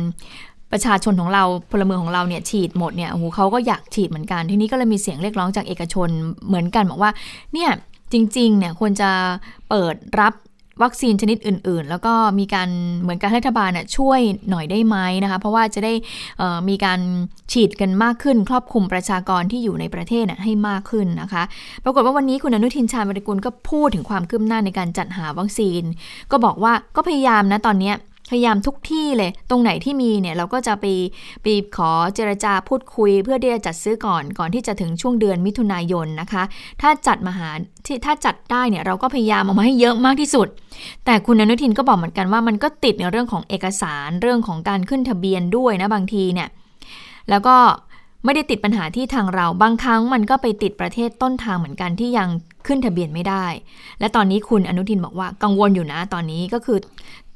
[0.72, 6.09] ประชาชนของเราพลเมืองของเราเนี่ยฉีดหมดเนี่ยโอ้โหเขาก็อยากฉีดเหมือนกัน ทีนี้ก็เลยมีเสียงเรียกร้องจากเอกชน
[6.48, 7.11] เหมือนกันบอกว่า
[7.53, 7.69] เนี่ย
[8.13, 9.09] จริงๆเนี่ยควรจะ
[9.69, 10.33] เปิดรับ
[10.81, 12.70] วัคซีนชนิดอื่น ๆ แล้วก็มีการ
[13.01, 15.94] เหมือนการรัฐบาลน่ะช่วยหน่อยได้ไหมนะคะ เพราะว่าจะได้
[16.70, 17.00] มีการ
[17.51, 21.44] ฉีดกันมากขึ้น ครอบคลุมประชากรที่อยู่ในประเทศน่ะให้มากขึ้นนะคะ
[21.83, 25.83] ปรากฏว่าวันนี้คุณอนุทินชาญวิรกุลก็พูดถึงความคืบหน้าในการจัดหาวัคซีน
[26.31, 27.96] ก็บอกว่าก็พยายามนะตอนเนี้ย
[28.33, 30.85] พยายามทุกที่เลย ตรงไหนที่มีเนี่ยเราก็จะไป
[31.43, 36.43] ไปขอเจรจาพูดคุย เพื่อที่จะจัดซื้อก่อนก่อนที่จะถึงช่วงเดือนมิถุนายนนะคะ
[36.81, 37.50] ถ้าจัดมาหา
[37.85, 40.48] ที่ถ้าจัดได้เนี่ยเราก็พยายามเอามาให้เยอะมากที่สุด
[41.05, 46.50] แต่คุณอนุทินก็บอกเหมือนกันว่ามันก็ติดในเรื่องของเอกสารเรื่องของการขึ้นทะเบียนด้วยนะบางทีเนี่ย
[47.29, 47.57] แล้วก็
[48.25, 52.29] ไม่ได้ติดปัญหาที่ทางเราบางครั้งมันก็ไปติดประเทศต้นทางเหมือนกันที่ยัง
[52.67, 53.46] ขึ้นทะเบียนไม่ได้
[54.00, 56.77] และตอนนี้คุณอนุทินบอกว่ากังวลอยู่นะตอนนี้ก็คือ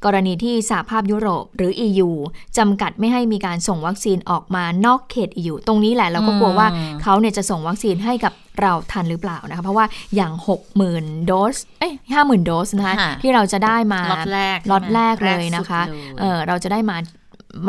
[0.05, 2.09] กรณีที่สหภาพยุโรปหรือ EU
[2.57, 10.33] จำกัดไม่ให้มีการส่งวัคซีนออกมานอกเขต EU ตรงนี้แหละเราก็กลัวว่าอืมเขาเนี่ยจะส่งวัคซีนให้กับเราทันหรือเปล่านะคะ เพราะว่าอย่าง
[10.79, 16.97] 60,000 โดส เอ้ย50,000 โดสนะคะค่ะที่เราจะได้มาล็อตแรกล็อตแรกใช่ไหมเลยนะคะแรกสุดเลยเออเราจะได้มา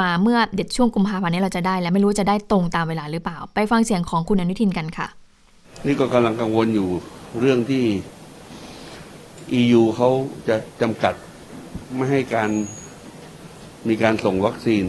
[0.00, 5.06] มาเมื่อเด็ดช่วงกุมภาพันธ์นี้เราจะได้ แล้วไม่รู้จะได้ตรงตามเวลาหรือเปล่า ไปฟังเสียงของคุณอนุทินกันค่ะ
[5.86, 6.88] นี่ก็กำลังกังวลอยู่
[7.40, 7.84] เรื่องที่
[9.60, 10.08] EU เขา
[10.48, 11.14] จะจำกัด
[11.94, 12.50] ไม่ให้การ
[13.88, 14.84] มีการส่งวัคซีน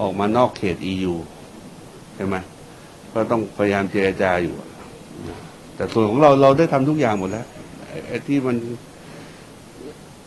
[0.00, 1.14] ออกมานอกเขต EU
[2.14, 2.36] ใช่ไหม
[3.12, 4.68] ก็ต้องพยายามเจรจาอยู่อะ
[5.76, 7.46] แต่ส่วนของเราเราได้ทำทุกอย่างหมดแล้ว
[7.88, 8.56] ไอ้ไอ้ที่มัน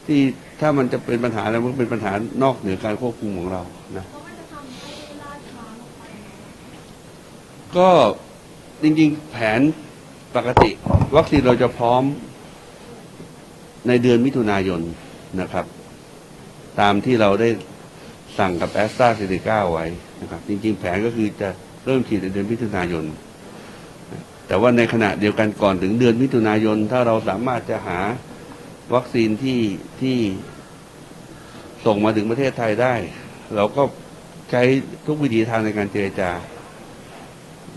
[0.06, 0.20] ที่
[0.60, 2.12] ถ้ามันจะเป็นปัญหาอะไรมันเป็นปัญหา
[2.44, 3.62] นอกเหนือการควบคุมของเรา
[3.98, 4.06] นะ
[7.78, 7.90] ก็
[8.84, 9.62] จริง ๆ แผน
[10.36, 10.70] ปกติ
[11.16, 12.04] วัคซีนเราจะพร้อม
[13.88, 14.82] ในเดือนมิถุนายน
[15.42, 15.66] นะครับ
[16.80, 17.50] ตามที่เราได้
[18.40, 19.86] สั่งกับแอสตราเซเนกาไว้
[20.22, 21.50] นะครับ จริง ๆ แผนก็คือจะ
[21.86, 23.06] เริ่มฉีดในเดือนมิถุนายน
[24.48, 28.00] แต่ว่าในขณะเดียวกันก่อนถึงเดือนมิถุนายน ถ้าเราสามารถจะหา
[28.94, 29.62] วัคซีนที่
[30.02, 30.18] ที่
[31.86, 32.96] ส่งมาถึงประเทศไทยได้
[33.56, 33.84] เราก็
[34.52, 34.62] ใช้
[35.08, 36.32] ทุกวิธีทางในการเจรจา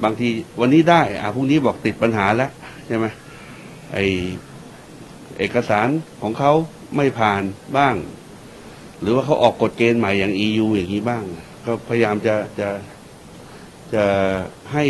[0.05, 0.29] บางที
[0.61, 2.51] วันนี้ได้อ่าพรุ่งนี้บอกติดปัญหาแล้ว
[2.87, 3.07] ใช่ไหม
[3.93, 3.99] ไอ
[5.39, 5.89] เอกสาร
[6.23, 6.53] ของเขา
[6.97, 7.43] ไม่ผ่าน
[7.77, 7.95] บ้าง
[9.01, 11.25] หรือว่าเขาออกกฎเกณฑ์ใหม่อย่าง EU อย่างนี้บ้าง
[11.65, 12.69] ก็พยายามจะจะ
[13.95, 14.05] จะ
[14.73, 14.85] ให้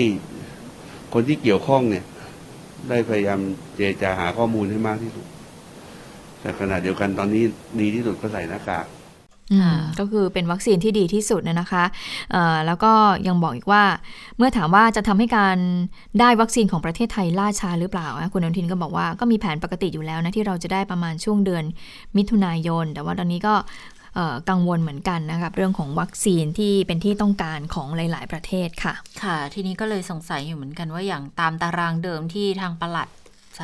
[1.12, 2.04] คนที่เกี่ยวข้องเนี่ย
[2.88, 3.40] ได้พยายาม
[3.76, 5.26] เจรจาหาข้อมูลให้มากที่สุด
[6.40, 7.44] แต่ขณะเดียวกันตอนนี้
[7.80, 8.86] ดีที่สุดก็ใส่หน้ากาก
[9.98, 11.84] ก็คือเป็นวัคซีนที่ดีที่สุดนะคะ
[12.32, 12.92] เอ่อแล้วก็
[13.26, 13.84] ยังบอกอีกว่า
[14.38, 15.58] เมื่อถามว่าจะทำให้การ
[16.20, 21.64] ได้วัคซีนของประเทศไทยล่าช้าหรือเปล่านะคุณอนุทินก็บอกว่าก็มีแผนปกติอยู่แล้วนะที่เราจะได้ประมาณช่วงเดือน
[22.16, 23.54] มิถุนายน แต่ว่าตอนนี้ก็
[24.14, 33.10] เอ่อกังวลเหมือนกันนะครับเรื่องของวัคซีนที่เป็นที่ต้องการของหลาย ๆ ประเทศค่ะ ค่ะ ทีนี้ก็เลยสงสัยอยู่เหมือนกันว่าอย่างตามตารางเดิมที่ทางปลัดส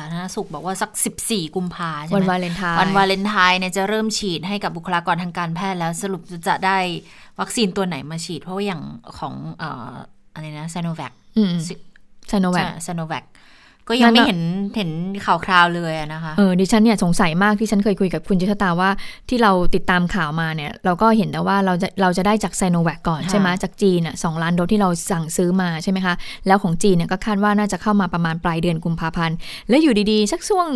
[0.01, 0.91] าธารณสุขบอกว่าสัก
[1.23, 6.77] 14 กุมภาใช่ไหมวันวาเลนไทน์วันวาเลนไทน์เนี่ยจะเริ่มฉีดให้กับบุคลากรทางการแพทย์แล้วสรุปจะได้
[7.39, 8.81] วัคซีนตัวไหนมาฉีด เพราะว่าอย่าง
[9.17, 9.91] ของเอ่อ
[10.33, 11.53] อะไรนะซโนแวคอืม
[12.27, 13.23] ไซโนแวคซโนแวค
[13.89, 14.41] ก็ยังไม่นั่นน่ะเห็น
[14.75, 14.91] เห็น
[15.25, 18.89] ข่าวคราวเลยอะนะคะเออดิฉันเนี่ยสงสัยมากที่ฉันเคยคุยกับคุณจิตตาว่า
[19.29, 26.13] ที่เราติดตามข่าวมาเนี่ยเราก็เห็นแต่ว่าเราจะเราจะได้จากไซโนแวคก่อนค่ะใช่ไหมจากจีนอะสองล้านโดสที่เราสั่งซื้อมาใช่ไหมคะ
[26.47, 29.35] แล้วของจีนเนี่ยก็คาดว่าน่าจะเข้ามาประมาณปลายเดือนกุมภาพันธ์
[29.69, 30.67] แล้วอยู่ดีๆ สักช่วง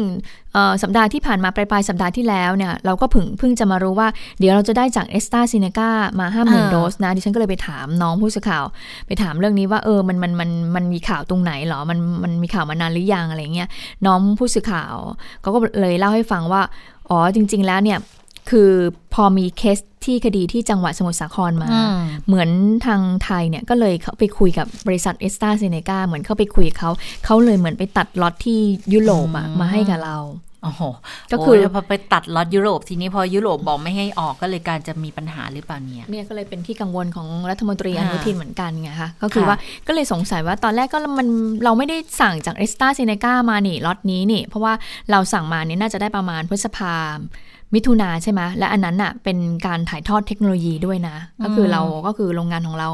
[0.54, 4.08] เอ่อสัปดาห์ที่ผ่านมาปลายปลายๆสัปดาห์ที่แล้วเนี่ยเราก็เพิ่งเพิ่งจะมารู้ว่า
[4.40, 8.66] เดี๋ยวเราจะได้จากเอสตาซิเนกามาห้าหมื่นอ่าโดสนะดิฉันก็เลยไปถามน้องผู้สื่อข่าว
[9.08, 13.70] ไปถามเรื่องนี้ว่าเออมันมันมันมันมีข่าวตรงไหนเหรอมันมันมีข่าวมานานหรือยังอะไรเงี้ย
[14.06, 14.96] น้องผู้สื่อข่าว
[15.42, 16.62] เขาก็เลยเล่าให้ฟังว่า
[17.10, 18.00] อ๋อจริง ๆ แล้วเนี่ย
[18.50, 18.70] คือ
[19.14, 22.50] พอมีเคสที่คดีที่จังหวัดสมุทรสาครมาอืมเหมือน
[22.86, 26.92] ทางไทยเนี่ยก็เลยเขาไปคุยกับบริษัทเอสตาเซเนกาเหมือนเข้าไปคุยกับเขา
[27.26, 28.60] เขาเลยเหมือนไปตัดล็อตที่
[28.94, 30.18] ยุโรปอะอืมมาให้กับเรา
[30.64, 30.82] โอ้โห
[31.32, 41.28] ก็คือโยพอไปตัดล็อตยุโรปทีนี้พอยุโรปบอกไม่ให้ออกก็เลยการจะมีปัญหาหรือเปล่าเนี่ยเนี่ยก็เลยเป็นที่กังวลของรัฐมนตรีอค่ะนุทินเหมือนกันไงคะก็คือค่ะว่าก็เลยสงสัยว่าตอนแรกก็มัน
[41.64, 44.74] เราไม่ได้สั่งจากเอสตาเซเนกามานี่ล็อตนี้นี่ เพราะว่า
[45.12, 46.96] เราสั่งมาเนี่ยน่าจะได้ประมาณพฤษภา
[47.76, 52.90] มิถุนาใช่ไหมและอันนั้นอะเป็นการถ่ายทอดเทคโนโลยีด้วยนะ ก็คือเราก็คือโรงงานของเรา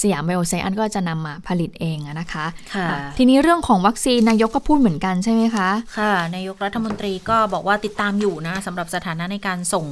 [0.00, 9.86] สยามไบโอไซเอนซ์ก็จะนำมาผลิตเองอะนะคะค่ะอะทีนี้เรื่องของวัคซีนนายกก็พูดเหมือนกันใช่ไหมคะ ค่ะ นายกรัฐมนตรีก็บอกว่าติดตามอยู่นะสำหรับสถานะในการส่ง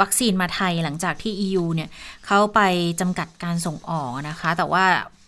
[0.00, 1.88] วัคซีนมาไทยหลังจากที่ EU เนี่ย
[2.26, 2.60] เขาไป
[3.00, 4.84] จำกัดการส่งออกนะคะ แต่ว่า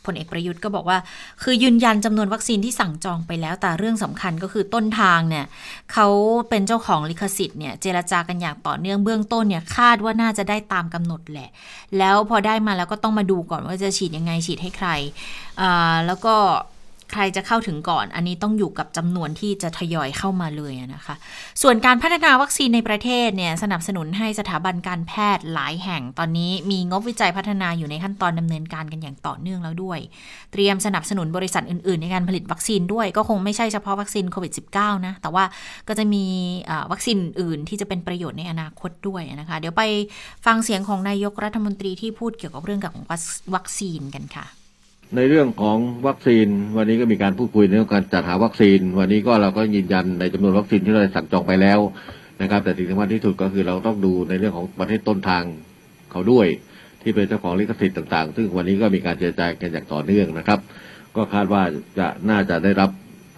[0.07, 0.99] พลเอกประยุทธ์ก็บอกว่า
[1.43, 5.45] คือยืนยันจำนวนวัคซีนที่สั่งจองไปแล้ว แต่เรื่องสำคัญก็คือต้นทางเนี่ย
[5.93, 6.09] เขา
[6.49, 11.51] เป็นเจ้าของลิขสิทธิ์เนี่ยเจรจากันอย่างต่อเนื่องเบื้องต้นเนี่ยคาดว่าน่าจะได้ตามกำหนดแหละ
[11.99, 14.88] แล้วพอได้มาแล้วก็ต้องมาดูก่อนว่าจะฉีดยังไงฉีดให้ใคร
[16.07, 16.35] แล้วก็
[17.12, 21.14] ใครจะเข้าถึงก่อน อันนี้ต้องอยู่กับจำนวนที่จะทยอยเข้ามาเลยนะคะ
[21.62, 29.99] ส่วนการพัฒนาวัคซีนในประเทศเนี่ยสนับสนุนให้สถาบันการแพทย์หลายแห่งตอนนี้มีงบวิจัยพัฒนาอยู่ในขั้นตอนดำเนินการกันอย่างต่อเนื่องแล้วด้วย
[30.53, 35.45] เตรียมสนับสนุนบริษัทอื่น ๆ ในการผลิตวัคซีนด้วยก็คงไม่ใช่เฉพาะวัคซีนโควิด -19 นะ แต่ว่า
[35.88, 36.25] ก็จะมี
[36.93, 39.83] วัคซีนอื่นที่จะเป็นประโยชน์ในอนาคตด้วยนะคะ เดี๋ยวไป
[40.47, 43.05] ฟังเสียงของนายกรัฐมนตรีที่พูดเกี่ยวกับเรื่องของ
[43.55, 44.47] วัคซีนกันค่ะ
[45.17, 51.79] ในเรื่องของวัคซีน วันนี้ก็มีการพูดคุยในเรื่องการจัดหาวัคซีน วันนี้ก็เราก็ยืนยันในจำนวนวัคซีนที่เราสั่งจองไปแล้ว
[52.43, 55.45] นะครับ แต่สิ่งสำคัญที่สุดก็คือเราต้องดูในเรื่องของประเทศต้นทาง
[56.11, 56.47] เขาด้วย
[57.03, 60.59] ที่เป็นเจ้าของลิขสิทธิ์ต่างๆ ซึ่งวันนี้ก็มีการเจรจากันอย่างต่อเนื่องนะครับ
[61.17, 61.62] ก็คาดว่า
[61.99, 62.90] จะน่าจะได้รับ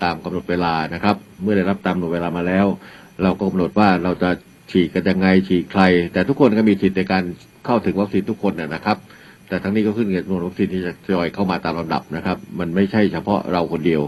[0.04, 2.66] ตามกำหนดเวลานะครับ เมื่อได้รับตามกำหนดเวลามาแล้ว
[3.22, 4.30] เราก็กำหนดว่าเราจะ
[4.70, 7.24] ฉีดกันยังไงฉีดใคร แต่ทุกคนก็มีสิทธิ์ในการ
[7.66, 8.96] เข้าถึงวัคซีนทุกคนนะนะครับ
[9.48, 14.02] แต่ทั้งนี้ก็ขึ้นกับจำนวนวัคซีนที่จะทยอยเข้ามาตามลำดับนะครับ มันไม่ใช่เฉพาะเราคนเดียว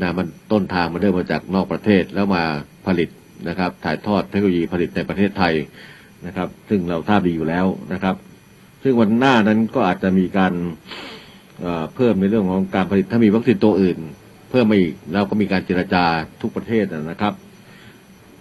[0.00, 2.42] นะมันต้นทางมันเริ่มมาจากนอกประเทศแล้วมา
[2.86, 3.08] ผลิต
[3.48, 5.54] นะครับ ถ่ายทอดเทคโนโลยีผลิตในประเทศไทย
[6.26, 8.14] นะครับ ซึ่งเราทราบดีอยู่แล้วนะครับ
[8.82, 10.52] ซึ่งวันหน้านั้นก็อาจจะมีการ
[11.60, 13.98] เอ่อเพิ่มในเรื่องของการผลิตถ้ามีวัคซีนตัวอื่น
[14.50, 16.04] เพิ่มมาอีกแล้วก็มีการเจรจา
[16.42, 17.32] ทุกประเทศนะครับ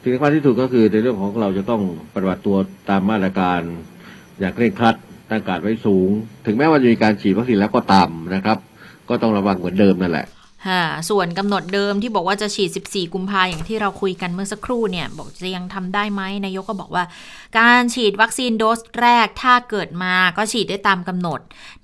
[0.02, 1.82] สิ่งสำคัญที่สุดก็คือในเรื่องของเราจะต้อง
[2.14, 2.58] ปฏิบัติตัว
[2.90, 3.62] ตามมาตรการ
[4.40, 4.96] อย่างเคร่งครัด
[5.30, 6.10] ตั้งการไว้สูง
[6.46, 8.58] ถึงแม้ว่าจะมีการฉีดวัคซีนแล้วก็ตามนะครับ
[9.10, 10.43] ก็ต้องระวังเหมือนเดิมนั่นแหละค่ะ
[11.10, 17.04] ส่วนกำหนดเดิมที่บอกว่าจะฉีด 14 กุมภาอย่างที่เราคุยกันเมื่อสักครู่เนี่ย บอกจะยังทำได้ไหมนายกก็บอกว่า
[17.60, 21.40] การฉีดวัคซีนโดสแรกถ้าเกิดมาก็ฉีดได้ตามกำหนด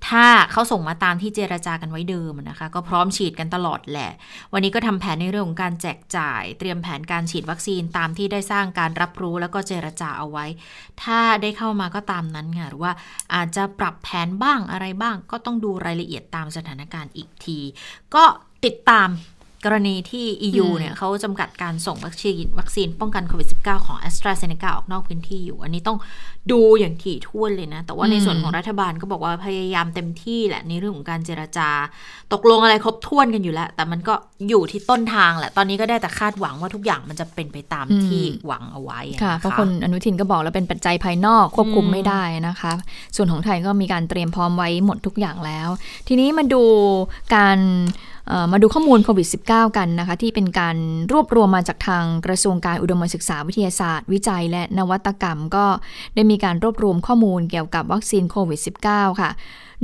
[0.07, 4.11] ถ้าเขาส่งมาตามที่เจรจากันไว้เดิมนะคะ ก็พร้อมฉีดกันตลอดแหละ
[4.53, 10.45] วันนี้ก็ทำแผนในเรื่องของการแจกจ่าย เตรียมแผนการฉีดวัคซีนตามที่ได้สร้างการรับรู้แล้วก็เจรจาเอาไว้
[11.03, 12.93] ถ้าได้เข้ามาก็ตามนั้นค่ะหรือว่า
[13.33, 17.59] อาจจะปรับแผนบ้างอะไรบ้าง ก็ต้องดูรายละเอียดตามสถานการณ์อีกที
[18.15, 18.25] ก็
[18.65, 19.09] ติดตาม
[19.65, 25.57] กรณีที่ EU อืมเนี่ยเขาจำกัดการส่งวัคซีนวัคซีนป้องกันโควิด -19 ของ a s t r a z เซ e c a ออกนอกพื้นที่อยู่
[25.63, 25.97] อันนี้ต้อง
[26.51, 31.69] ดูอย่างถี่ถ้วนเลยนะ แต่ว่าในส่วนของรัฐบาลก็บอกว่าพยายามเต็มที่แหละ ในเรื่องของการเจรจา
[32.33, 34.13] ตกลงอะไรครบถ้วนกันอยู่แล้ว แต่มันก็
[34.49, 42.71] อยู่ที่ต้นทางแหละ ตอนนี้ก็ได้แต่คาดหวังว่าทุกอย่างมันจะเป็นไปตามอืมที่หวังเอาไว้ค่ะนเพราะคนอนุทินก็บอกแล้วเป็นปัจจัยภายนอกควบคุมอืมไม่ได้นะคะ
[43.15, 45.69] ส่วนของไทยก็มีการเตรียมพร้อมไว้หมดทุกอย่างแล้ว
[46.07, 46.63] ทีนี้มาดู
[47.35, 47.59] การ
[48.18, 48.18] เอ่อ
[48.51, 50.77] มาดูข้อมูลโควิด -19 กันนะคะ ที่เป็นการ
[51.11, 55.65] รวบรวมมาจากทางกระทรวงการอุดมศึกษาวิทยาศาสตร์ วิจัย และนวัตกรรมก็
[56.15, 59.29] ได้มีการรวบรวมข้อมูลเกี่ยวกับวัคซีนโควิด -19 ค่ะ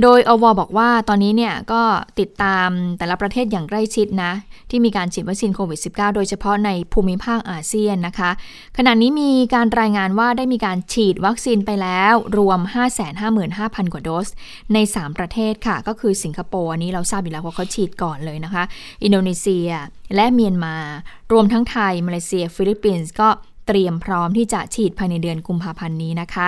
[0.02, 1.82] โดยอวบอกว่าตอนนี้เนี่ยก็
[2.20, 4.32] ติดตามแต่ละประเทศอย่างใกล้ชิดนะ
[4.70, 8.30] ที่มีการฉีดวัคซีนโควิด -19 โดยเฉพาะในภูมิภาคอาเซียนนะคะ
[8.76, 12.60] ขณะนี้มีการรายงานว่าได้มีการฉีดวัคซีนไปแล้วรวม
[13.26, 14.28] 555,000 กว่าโดส
[14.74, 18.64] ใน 3 ประเทศค่ะ ก็คือสิงคโปร์อันนี้เราทราบอยู่แล้วว่าเขาฉีดก่อนเลยนะคะ
[19.04, 19.68] อินโดนีเซีย
[20.14, 20.76] และเมียนมา
[21.32, 23.28] รวมทั้งไทย มาเลเซีย ฟิลิปปินส์ก็
[23.66, 26.46] เตรียมพร้อมที่จะฉีดภายในเดือนกุมภาพันธ์นี้นะคะ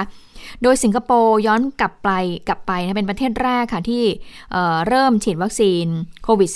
[0.63, 2.11] โดยสิงคโปร์ย้อนกลับไป
[2.49, 4.05] กลับไปนะเป็นประเทศแรกค่ะที่
[4.53, 5.87] เเริ่มฉีดวัคซีน
[6.25, 6.51] โควิด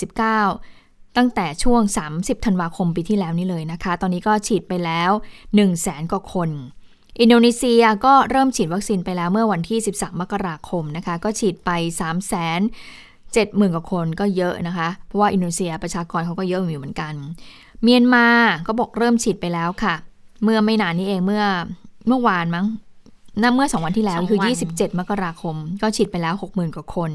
[0.55, 1.81] -19 ตั้งแต่ช่วง
[2.13, 6.49] 30 ธันวาคมปีที่แล้วนี่เลยนะคะ ตอนนี้ก็ฉีดไปแล้ว 1 0 0 0 0แสนกว่าคน
[7.21, 12.61] อินโดนีเซียก็เริ่มฉีดวัคซีนไปแล้วเมื่อวันที่ 13 มกราคมนะคะ ก็ฉีดไป 3 0 0 0 0 0
[13.33, 17.13] 7 0,000กว่าคนก็เยอะนะคะ เพราะว่าอินโดนีเซียประชากรเขาก็เยอะอยู่เหมือนกัน
[17.83, 18.27] เมียนมา
[18.67, 19.95] ก็บอกเริ่มฉีดไปแล้วค่ะ
[20.43, 21.43] เมื่อไม่นานนี้เองเมื่อ
[22.07, 22.67] เมื่อวานมั้ง
[23.41, 27.11] นั่นเมื่อ2วันที่แล้วคือ 27 มกราคม ก็ฉีดไปแล้ว 60,000 กว่าคน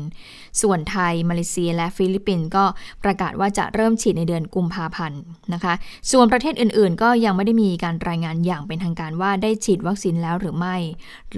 [0.63, 2.65] ส่วนไทย มาเลเซีย และฟิลิปปินส์ก็
[3.05, 5.21] ประกาศว่าจะเริ่มฉีดในเดือนกุมภาพันธ์
[5.55, 5.75] นะคะ
[6.13, 10.77] ส่วนประเทศอื่นๆ ก็ยังไม่ได้มีการรายงานอย่างเป็นทางการว่าได้ฉีดวัคซีนแล้วหรือไม่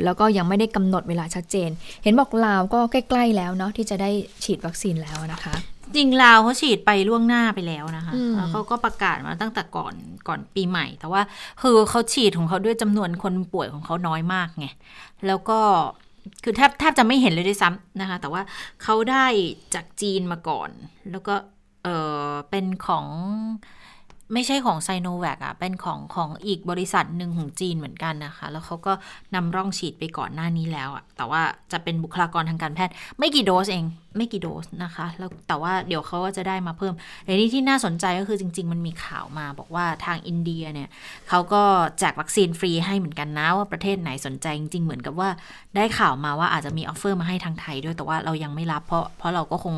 [0.05, 1.71] แล้วก็ยังไม่ได้กำหนดเวลาชัดเจน
[2.03, 4.11] เห็นบอกลาวก็ใกล้ ๆ แล้วเนาะที่จะได้
[4.45, 5.55] ฉีดวัคซีนแล้วนะคะ
[5.97, 9.95] จริงลาวเขาฉีดไปล่วงหน้าไปแล้วนะคะอืมแล้วเขาก็ประกาศมาตั้งแต่ก่อน
[10.29, 11.23] ก่อนปีใหม่ แต่ว่า
[11.63, 14.67] คือเขาฉีดของเขาด้วยจำนวนคนป่วยของเขาน้อยมากไง
[15.27, 15.59] แล้วก็
[16.45, 18.43] คือแทบแทบจะไม่เห็นเลยด้วยซ้ำนะคะ แต่ว่า
[18.83, 19.27] เขาได้
[19.75, 20.71] จากจีนมาก่อน
[21.11, 21.35] แล้วก็
[21.85, 21.89] เอ
[22.31, 23.07] อเป็นของ
[24.35, 28.93] ไม่ใช่ของไซโนแวคอะเป็นของของอีกบริษัทหนึ่งของจีนเหมือนกันนะคะ แล้วเขาก็
[29.35, 33.85] นำร่องฉีดไปก่อนหน้านี้แล้วอะแต่ว่าจะเป็นบุคลากรทางการแพทย์ ไม่กี่โดสเอง
[34.17, 36.95] ไม่กี่โดสนะคะ แล้วแต่ว่าเดี๋ยวเขาก็จะได้มาเพิ่ม
[37.27, 40.89] ในนี้ที่น่าสนใจก็คือจริง ๆ มันมีข่าวมาบอกว่าทางอินเดียเนี่ย
[41.29, 41.63] เขาก็
[41.99, 45.29] แจกวัคซีนฟรีให้เหมือนกันนะว่าประเทศไหนสนใจจริงๆเหมือนกับว่า
[45.77, 49.77] ได้ข่าวมาว่าอาจจะมี offer มาให้ทางไทยด้วยแต่ว่าเรายังไม่รับเพราะเพราะเราก็คง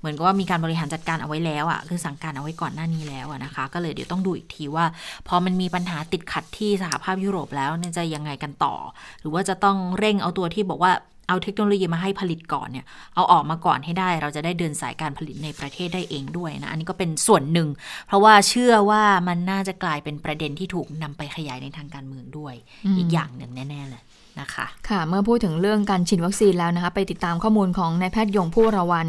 [0.00, 4.84] เหมือนกับว่ามีการบริหารจัดการเอาไว้แล้วอะคือสั่งการเอาไว้ก่อนหน้านี้แล้วอะนะคะ ก็เลยเดี๋ยวต้องดูอีกทีว่า
[5.28, 8.74] พอมันมีปัญหาติดขัดที่สหภาพยุโรปแล้วเนี่ยจะยังไงกันต่อ
[9.20, 10.92] หรือว่าจะต้องเร่งเอาตัวที่บอกว่า
[11.28, 12.84] เอาเทคโนโลยีมาให้ผลิตก่อนเนี่ย
[13.14, 17.68] เอาออกมาก่อนให้ได้ เราจะได้เดินสายการผลิตในประเทศได้เองด้วยนะ อันนี้ก็เป็นส่วนหนึ่ง
[18.06, 22.54] เพราะว่าเชื่อว่ามันน่าจะกลายเป็นประเด็นที่ถูกนำไปขยายในทางการเมืองด้วย
[22.86, 24.02] อืมอีกอย่างหนึ่งแน่ๆเลย
[24.40, 29.06] นะคะ ค่ะ เมื่อพูดถึงเรื่องการฉีดวัคซีนแล้วนะคะ ไปติดตามข้อมูลของนายแพทย์ยง ภู่วรวรรณ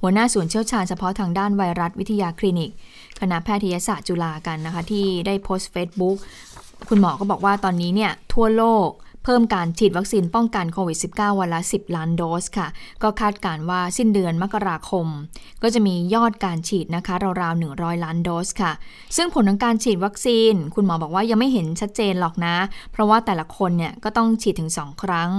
[0.00, 2.70] หัวหน้าศูนย์เชี่ยวชาญเฉพาะทางด้านไวรัสวิทยาคลินิก
[3.20, 6.16] คณะแพทยศาสตร์จุฬากันนะคะ ที่ได้โพสต์เฟซบุ๊ก
[6.88, 8.88] คุณหมอก็บอกว่าตอนนี้เนี่ยทั่วโลก
[9.24, 12.68] เพิ่มการฉีดวัคซีนป้องกันโควิด -19 วันละ 10 ล้านโดสค่ะ
[13.02, 15.06] ก็คาดการณ์ว่าสิ้นเดือนมกราคม
[15.62, 18.72] ก็จะมียอดการฉีดนะคะราวๆ 100 ล้านโดสค่ะ
[19.16, 22.56] ซึ่งผลของการฉีดวัคซีน คุณหมอบอกว่ายังไม่เห็นชัดเจนหรอกนะ
[22.92, 25.30] เพราะว่าแต่ละคนเนี่ยก็ต้องฉีดถึง 2 ครั้ง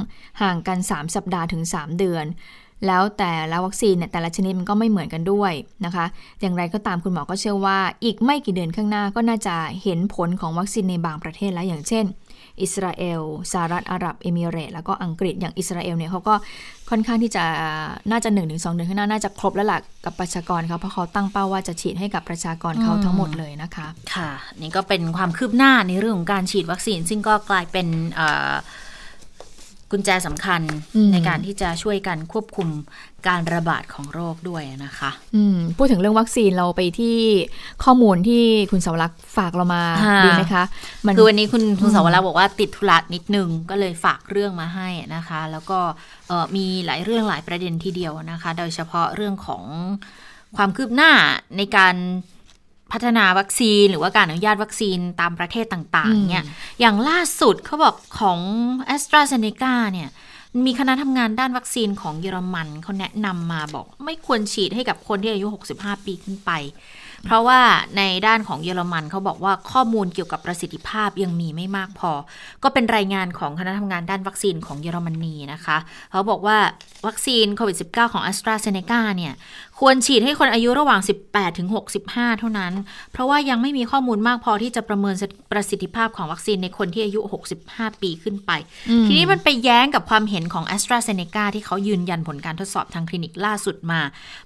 [0.41, 2.27] ห่างกัน 3 สัปดาห์ถึง 3 เดือน
[2.87, 5.53] แล้วแต่ละวัคซีนเนี่ยแต่ละชนิดมันก็ไม่เหมือนกันด้วย
[5.85, 6.05] นะคะ
[6.41, 12.05] อย่างไรก็ตามคุณหมอก็เชื่อว่า อีกไม่กี่เดือนข้างหน้าก็น่าจะเห็นผลของวัคซีนในบางประเทศแล้วอย่างเช่น
[12.61, 16.35] อิสราเอลสหรัฐอาหรับเอมิเรต์แล้วก็อังกฤษอย่างอิสราเอลเนี่ยเขาก็
[16.89, 17.43] ค่อนข้างที่จะ
[18.11, 24.29] น่าจะ1นถึงสเดือนข้างหน้าน่าจะครบแล้วล่ะกับประชากรเขาเพราะเขาตั้งเป้าว่าจะฉีดให้กับประชากรเขาทั้งหมดเลยนะคะ ค่ะ
[24.61, 28.53] นี่ก็เป็นความคืบหน้าในเรื่องของการฉีดวัคซีน ซึ่งก็กลายเป็นเอ่อ
[29.93, 30.61] กุญแจสำคัญ
[30.95, 32.69] อืมในการที่จะช่วยกันควบคุม
[33.27, 37.17] การระบาดของโรคด้วยนะคะอืมพูดถึงเรื่องวัคซีนเราไปที่
[37.83, 40.63] ข้อมูลที่คุณสาวรักษ์ฝากเรามาค่ะดีไหมคะ
[41.05, 45.79] มันคือวันนี้คุณคุณสาวรักษ์บอกว่าติดธุระนิดนึงก็เลยฝากเรื่องมาให้นะคะ แล้วก็
[46.27, 49.63] เอ่อมีหลายเรื่องหลายประเด็นทีเดียวนะคะ โดยเฉพาะเรื่องของ
[50.55, 51.11] ความคืบหน้า
[51.57, 51.95] ในการ
[52.93, 56.45] พัฒนาวัคซีนหรือว่าการอนุญาตวัคซีนตามประเทศต่างอืมๆเนี่ย
[56.79, 58.39] อย่างล่าสุดเขาบอกของ
[58.95, 60.09] a s t r a z เซ e c a เนี่ย
[60.65, 66.51] มีคณะทำงานด้านวัคซีนของเยอรมันเขาแนะนำมาบอกไม่ควรฉีดให้กับคนที่อายุ 65 ปีขึ้นไป
[67.25, 67.59] เพราะว่า
[67.97, 72.11] ในด้านของเยอรมันเขาบอกว่าข้อมูลเกี่ยวกับประสิทธิภาพยังมีไม่มากพอ
[72.63, 75.77] ก็เป็นรายงานของคณะทำงานด้านวัคซีนของเยอรมนีนะคะ
[76.11, 76.57] เขาบอกว่า
[77.07, 79.33] วัคซีนโควิด -19 ของ a s t r a z เซ e c a เนี่ย
[79.79, 81.67] ควรฉีดให้คนอายุระหว่าง 18 ถึง
[82.05, 82.73] 65 เท่านั้น
[83.11, 85.15] เพราะว่ายังไม่มีข้อมูลมากพอที่จะประเมิน
[85.51, 87.19] ประสิทธิภาพของวัคซีนในคนที่อายุ
[87.61, 88.51] 65 ปีขึ้นไป
[88.89, 94.01] อืมทีนี้มันไปแย้งกับความเห็นของ a s t r a z เซ e c a ที่เขายืนยันผลการทดสอบทางคลินิกล่าสุดมา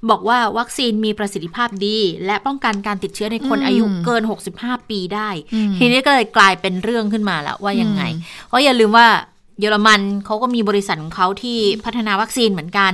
[0.09, 4.23] บอกว่าวัคซีนมีประสิทธิภาพดี และป้องกันการติดเชื้อในคนอืมอายุเกิน
[4.55, 9.07] 65 ปีได้อืมทีนี้ก็เลยกลายเป็นเรื่องขึ้นมาแล้วว่ายังไงอืมเพราะอย่าลืมว่า
[9.59, 12.93] เยอรมันเขาก็มีบริษัทของเขาที่พัฒนาวัคซีนเหมือนกัน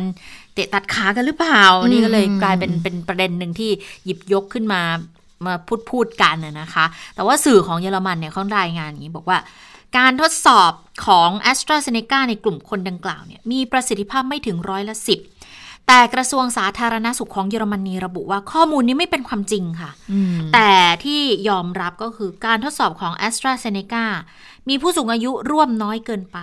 [0.54, 3.72] เตะตัดขากันหรือเปล่าอืมนี่ก็เลยกลายเป็นเป็นประเด็นหนึ่งที่
[4.06, 4.82] หยิบยกขึ้นมา
[5.46, 6.86] มาพูดพูดกันนะนะคะ
[7.16, 9.38] แต่ว่าสื่อของเยอรมันเนี่ยเขารายงานอย่างนี้บอกว่า
[9.98, 10.72] การทดสอบ
[11.06, 15.20] ของ a s t r a z เซ e c a ในกลุ่มคนดังกล่าวเนี่ยมีประสิทธิภาพไม่ถึงร้อยละสิบ
[15.88, 20.72] แต่กระทรวงสาธารณสุขของเยอรมนีระบุว่าข้อมูลนี้ไม่เป็นความจริงค่ะอืมแต่
[21.04, 24.06] ที่ยอมรับก็คือการทดสอบของ a s t r a z เซ e c a
[24.70, 26.40] มีผู้สูงอายุร่วมน้อยเกินไป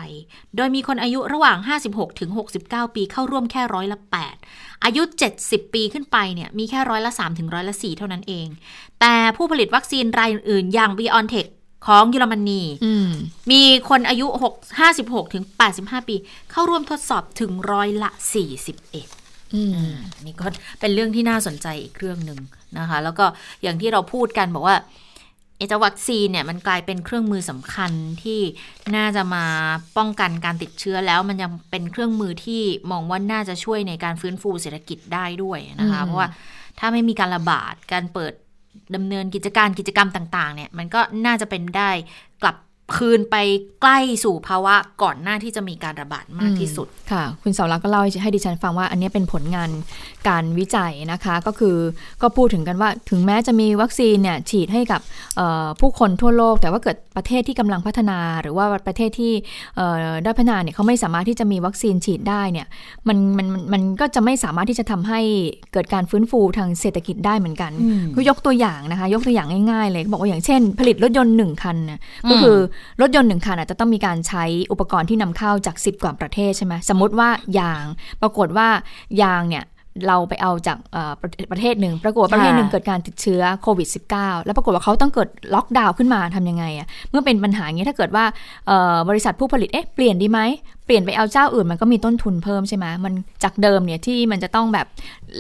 [0.57, 2.31] โดยมีคนอายุระหว่าง 56 ถึง
[2.63, 3.99] 69 ปีเข้าร่วมแค่ร้อยละ
[4.43, 5.03] 8 อายุ
[5.39, 8.47] 70 ปีขึ้นไปเนี่ย มีแค่ร้อยละ 3 ถึงร้อยละ 4 เท่านั้นเอง
[9.01, 11.49] แต่ผู้ผลิตวัคซีนรายอื่นๆ อย่าง BioNTech
[11.87, 13.11] ของเยอรมนีอืม
[13.51, 15.45] มีคนอายุ 6 56 ถึง
[15.77, 16.17] 85 ปี
[16.51, 18.11] เข้าร่วมทดสอบถึงร้อยละ
[18.83, 19.93] 41อืม
[20.25, 20.47] นี่ก็
[20.81, 22.39] เป็นเรื่องที่น่าสนใจอีกเรื่องหนึ่ง
[22.79, 23.27] นะคะ แล้วก็
[23.63, 24.77] อย่างที่เราพูดกันบอกว่า
[25.61, 27.93] ไอ้เจ้าวัคซีนเนี่ยมันกลายเป็นเครื่องมือสำคัญ
[28.23, 28.41] ที่
[28.97, 29.45] น่าจะมา
[29.97, 36.29] ป้องกันการติดเชื้อแล้วมันยังเป็นเครื่องมือที่มองว่าน่าจะช่วยในการฟื้นฟูเศรษฐกิจได้ด้วยนะคะอืมเพราะว่า
[36.79, 38.33] ถ้าไม่มีการระบาดการเปิด
[38.95, 41.91] ดำเนินกิจการกิจกรรมต่าง ๆ เนี่ย มันก็น่าจะเป็นได้
[42.43, 42.57] กลับ
[42.97, 43.37] คืนไป
[43.83, 49.71] ใกล้สู่ภาวะก่อนหน้าที่จะมีการระบาดมากที่สุดค่ะ คุณเสารักษ์ก็เล่าให้ดิฉันฟังว่า อันนี้เป็นผลงาน
[50.29, 51.77] การวิจัยนะคะ ก็คือ
[52.23, 55.01] ก็พูดถึงกันว่าถึงแม้จะมีวัคซีนเนี่ยฉีดให้กับ
[55.37, 59.33] เอ่อผู้คนทั่วโลก แต่ว่าเกิดประเทศที่กำลังพัฒนา หรือว่าประเทศที่
[59.77, 62.67] เอ่อได้อยพัฒนาเนี่ยเขาไม่สามารถที่จะมีวัคซีนฉีดได้เนี่ย
[63.09, 65.21] มันมันมันมันก็จะไม่สามารถที่จะทำให้
[65.73, 72.01] เกิดการฟื้นฟูทางเศรษฐกิจได้เหมือนกันอืมคือยกตัวอย่างนะคะ ยกตัวอย่างง่ายๆเลยบอกว่าอย่างเช่น ผลิตรถยนต์หนึ่งคันเนี่ย
[72.31, 72.59] ก็คือ
[73.01, 77.85] รถยนต์หนึ่งคันอาจจะต้องมีการใช้อุปกรณ์ที่นำเข้าจาก 10 กว่าประเทศใช่ไหมสมมติว่ายาง
[78.23, 78.69] ปรากฏว่า
[79.23, 79.65] ยางเนี่ย
[80.09, 88.25] เราไปเอาจากเอ่อประประเทศหนึ่ง ปรากฏว่าประเทศหนึ่งเกิดการติดเชื้อโควิด -19 แล้วปรากฏว่าเขาต้องเกิดล็อกดาวน์ขึ้นมาทำยังไงอะเมื่อเป็นปัญหาอย่างนี้ถ้าเกิดว่า
[88.67, 90.41] เอ่อบริษัทผู้ผลิตเอ๊ะเปลี่ยนดีไหม
[90.80, 93.13] เปลี่ยนไปเอาเจ้าอื่นมันก็มีต้นทุนเพิ่มใช่ไหมมัน
[93.45, 94.87] จากเดิมเนี่ยที่มันจะต้องแบบ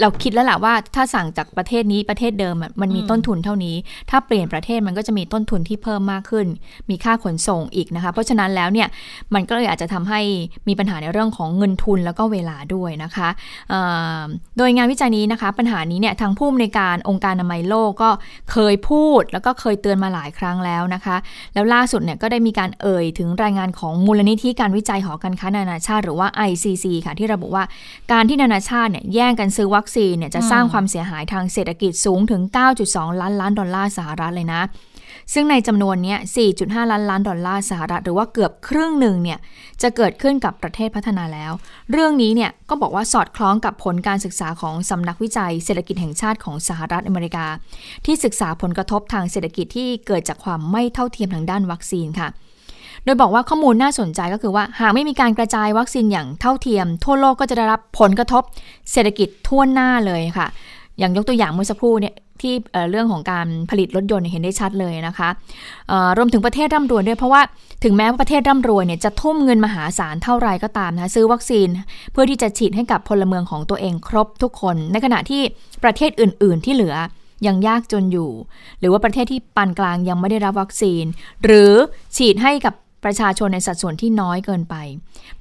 [0.01, 3.77] เราคิดแล้วแหละว่าถ้าสั่งจากประเทศนี้ประเทศเดิมอะมันมีต้นทุนเท่านี้
[4.11, 6.47] ถ้าเปลี่ยนประเทศมันก็จะมีต้นทุนที่เพิ่มมากขึ้น
[6.91, 8.89] มีค่าขนส่งอีกนะคะ เพราะฉะนั้นแล้วเนี่ย
[9.35, 10.21] มันก็เลยอาจจะทำให้
[10.69, 13.29] มีปัญหาในเรื่องของเงินทุนแล้วก็เวลาด้วยนะคะ
[14.59, 18.11] โดยงานวิจัยนี้นะคะ ปัญหานี้เนี่ยทางผู้อำนวยการองค์การอนามัยโลกก็
[18.53, 21.17] เคยพูดแล้วก็เคยเตือนมาหลายครั้งแล้วนะคะ
[21.55, 27.65] แล้วล่าสุดเนี่ยก็ได้มีการเอ่ยถึงรายงานของมูลนิธิการวิจัยหอการค้านานาชาติหรือว่า ICC ค่ะที่ระบุว่า
[28.13, 32.43] การที่นานาชาติเนี่ยแย่งกันซื้อวัคซีนเนี่ยจะสร้างความเสียหายทางเศรษฐกิจสูงถึง
[32.83, 34.63] 9.2 ล้านล้านดอลลาร์สหรัฐเลยนะ
[35.35, 36.19] ซึ่งในจำนวนเนี้ย
[36.55, 39.39] 4.5 ล้านล้านดอลลาร์สหรัฐหรือว่าเกือบครึ่งหนึ่งเนี่ย
[39.83, 41.53] จะเกิดขึ้นกับประเทศพัฒนาแล้ว
[41.93, 47.47] เรื่องนี้เนี่ยก็บอกว่าสอดคล้องกับผลการศึกษาของสำนักวิจัยเศรษฐกิจแห่งชาติของสหรัฐอเมริกา
[48.07, 52.29] ที่ศึกษาผลกระทบทางเศรษฐกิจที่เกิดจากความไม่เท่าเทียมทางด้านวัคซีนค่ะ
[53.05, 58.43] โดยบอกว่าข้อมูลน่าสนใจก็คือว่า หากไม่มีการกระจายวัคซีนอย่างเท่าเทียม ทั่วโลกก็จะได้รับผลกระทบ
[58.93, 60.47] เศรษฐกิจทั่วหน้าเลยค่ะ
[60.99, 62.55] อย่างยกตัวอย่างเมื่อสักครู่เนี่ยที่
[62.91, 65.29] เรื่องของการผลิตรถยนต์เห็นได้ชัดเลยนะคะ
[66.19, 67.43] รวมถึงประเทศร่ำรวยด้วยเพราะว่า
[67.85, 71.69] ถึงแม้ว่าประเทศร่ำรวยเนี่ยจะทุ่มเงินมหาศาลเท่าไรก็ตามนะซื้อวัคซีน
[72.13, 75.43] เพื่อที่จะฉีดให้กับพลเมืองของตัวเองครบทุกคน ในขณะที่
[75.85, 76.95] ประเทศอื่น ๆ ที่เหลือ
[77.47, 78.31] ยังยากจนอยู่
[78.81, 81.05] หรือว่าประเทศที่ปานกลางยังไม่ได้รับวัคซีน
[81.45, 81.73] หรือ
[82.17, 84.75] ฉีดให้กับ ประชาชนในสัดส่วนที่น้อยเกินไป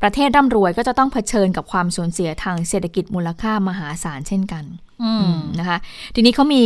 [0.02, 4.64] ประเทศร่ำรวยก็จะต้องเผชิญกับความสูญเสียทางเศรษฐกิจมูลค่ามหาศาลเช่นกัน
[5.04, 5.78] อืมนะคะ
[6.16, 6.62] ทีนี้เขามี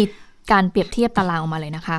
[0.51, 1.97] การเปรียบเทียบตารางออกมาเลยนะคะ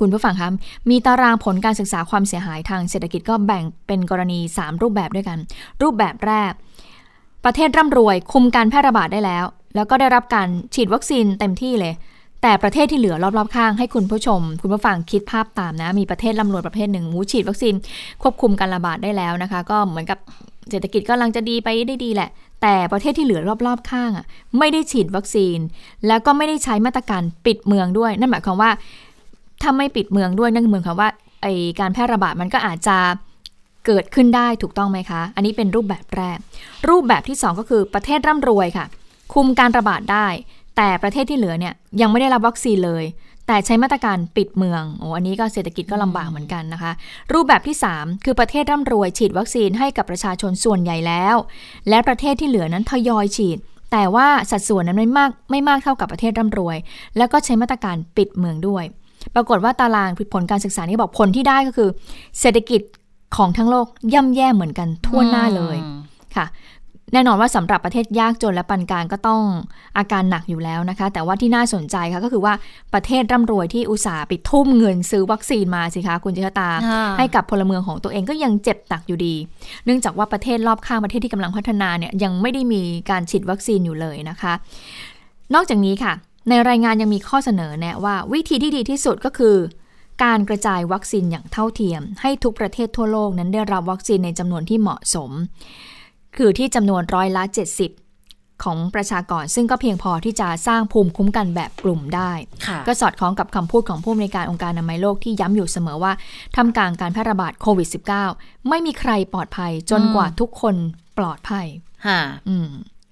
[0.00, 0.48] คุณผู้ฟังคะ
[0.90, 5.38] มีตารางผลการศึกษาความเสียหายทางเศรษฐกิจก็แบ่งเป็นกรณี 3 รูปแบบด้วยกัน
[5.82, 6.52] รูปแบบแรก
[7.44, 9.44] ประเทศร่ำรวยคุมการแพร่ระบาดได้แล้ว
[9.74, 11.94] แล้วก็ได้รับการฉีดวัคซีนเต็มที่เลย
[12.42, 17.74] แต่ประเทศที่เหลือรอบๆข้างให้คุณผู้ชม คุณผู้ฟังคิดภาพตามนะ มีประเทศร่ำรวยประเภทหนึ่งหมูฉีดวัคซีน
[18.22, 20.18] ควบคุมการระบาดได้แล้วนะคะ ก็เหมือนกับ
[20.70, 22.30] เศรษฐกิจก็กำลังจะดีไปได้ดีแหละ
[22.62, 24.24] แต่ประเทศที่เหลือรอบๆข้างอะ
[24.58, 25.58] ไม่ได้ฉีดวัคซีน
[26.06, 28.70] แล้วก็ไม่ได้ใช้มาตรการปิดเมืองด้วย นั่นหมายความว่า
[29.62, 31.08] ถ้าไม่ปิดเมืองด้วยนั่นเหมือนความว่า
[31.42, 31.46] ไอ
[31.80, 32.96] การแพร่ระบาดมันก็อาจจะ
[33.86, 36.38] เกิดขึ้นได้ถูกต้องไหมคะ อันนี้เป็นรูปแบบแรก
[36.88, 38.86] รูปแบบที่ 2 ก็คือประเทศร่ำรวยค่ะ
[39.34, 40.26] คุมการระบาดได้
[40.82, 43.04] แต่ประเทศที่เหลือเนี่ยยังไม่ได้รับวัคซีนเลย
[43.46, 46.92] แต่ใช้มาตรการปิดเมืองโอ้อันนี้ก็เศรษฐกิจก็ลำบากเหมือนกันนะคะ
[47.32, 51.36] รูปแบบที่ 3 คือประเทศร่ำรวยฉีดวัคซีนให้กับประชาชนส่วนใหญ่แล้ว
[51.88, 53.58] และประเทศที่เหลือนั้นทยอยฉีด
[53.92, 56.76] แต่ว่าสัดส่วนนั้นไม่มากไม่มากเท่ากับประเทศร่ำรวย
[57.16, 58.84] แล้วก็ใช้มาตรการปิดเมืองด้วย
[59.34, 61.90] ปรากฏว่าตารางผลการศึกษานี้บอกผลที่ได้ก็คือ
[62.40, 62.80] เศรษฐกิจ
[63.36, 65.76] ของทั้งโลกย่ำแย่เหมือนกันทั่วหน้าเลย
[66.36, 66.46] ค่ะ
[67.12, 69.42] แน่นอนว่าสำหรับประเทศยากจนและปานกลางก็ต้อง
[69.98, 72.54] อาการหนักอยู่แล้วนะคะ แต่ว่าที่น่าสนใจค่ะก็คือว่า
[72.94, 79.34] ประเทศร่ำรวยที่อุตสาห์ไปทุ่มเงินซื้อวัคซีนมาสิคะคุณจิตตาอ่าให้กับพลเมืองของตัวเองก็ยังเจ็บหนักอยู่ดี
[79.84, 84.52] เนื่องจากว่าประเทศรอบข้างประเทศที่กำลังพัฒนาเนี่ยยังไม่ได้มีการฉีดวัคซีนอยู่เลยนะคะ
[85.54, 86.12] นอกจากนี้ค่ะ
[86.48, 89.56] ในรายงานยังมีข้อเสนอแนะว่าวิธีที่ดีที่สุดก็คือ
[90.24, 95.30] การกระจายวัคซีนอย่างเท่าเทียม ให้ทุกประเทศทั่วโลกนั้นได้รับวัคซีนในจำนวนที่เหมาะสม
[96.36, 102.32] คือที่จำนวนร้อยละ 70 ของประชากร ซึ่งก็เพียงพอที่จะสร้างภูมิคุ้มกันแบบกลุ่มได้
[102.66, 106.12] ค่ะก็สอดคล้องกับคำพูดของผู้อำนวยการองค์การอนามัยโลกที่ย้ำอยู่เสมอว่า
[106.56, 107.88] ทำกลางการแพร่ระบาดโควิด
[108.28, 110.74] -19 ไม่มีใครปลอดภัยจนอืมกว่าทุกคน
[111.18, 111.66] ปลอดภัย
[112.06, 112.68] ค่ะอืม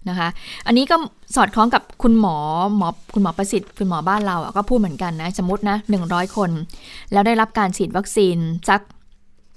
[0.08, 0.28] นะคะ
[0.66, 0.96] อันนี้ก็
[1.36, 2.36] สอดคล้องกับคุณหมอ
[2.76, 6.50] หมอคุณหมอประสิทธิ์คุณหมอบ้านเราอะก็พูดเหมือนกันนะสมมตินะหนึ่งร้อยคน
[7.12, 8.36] แล้วได้รับการฉีดวัคซีน
[8.68, 8.80] สัก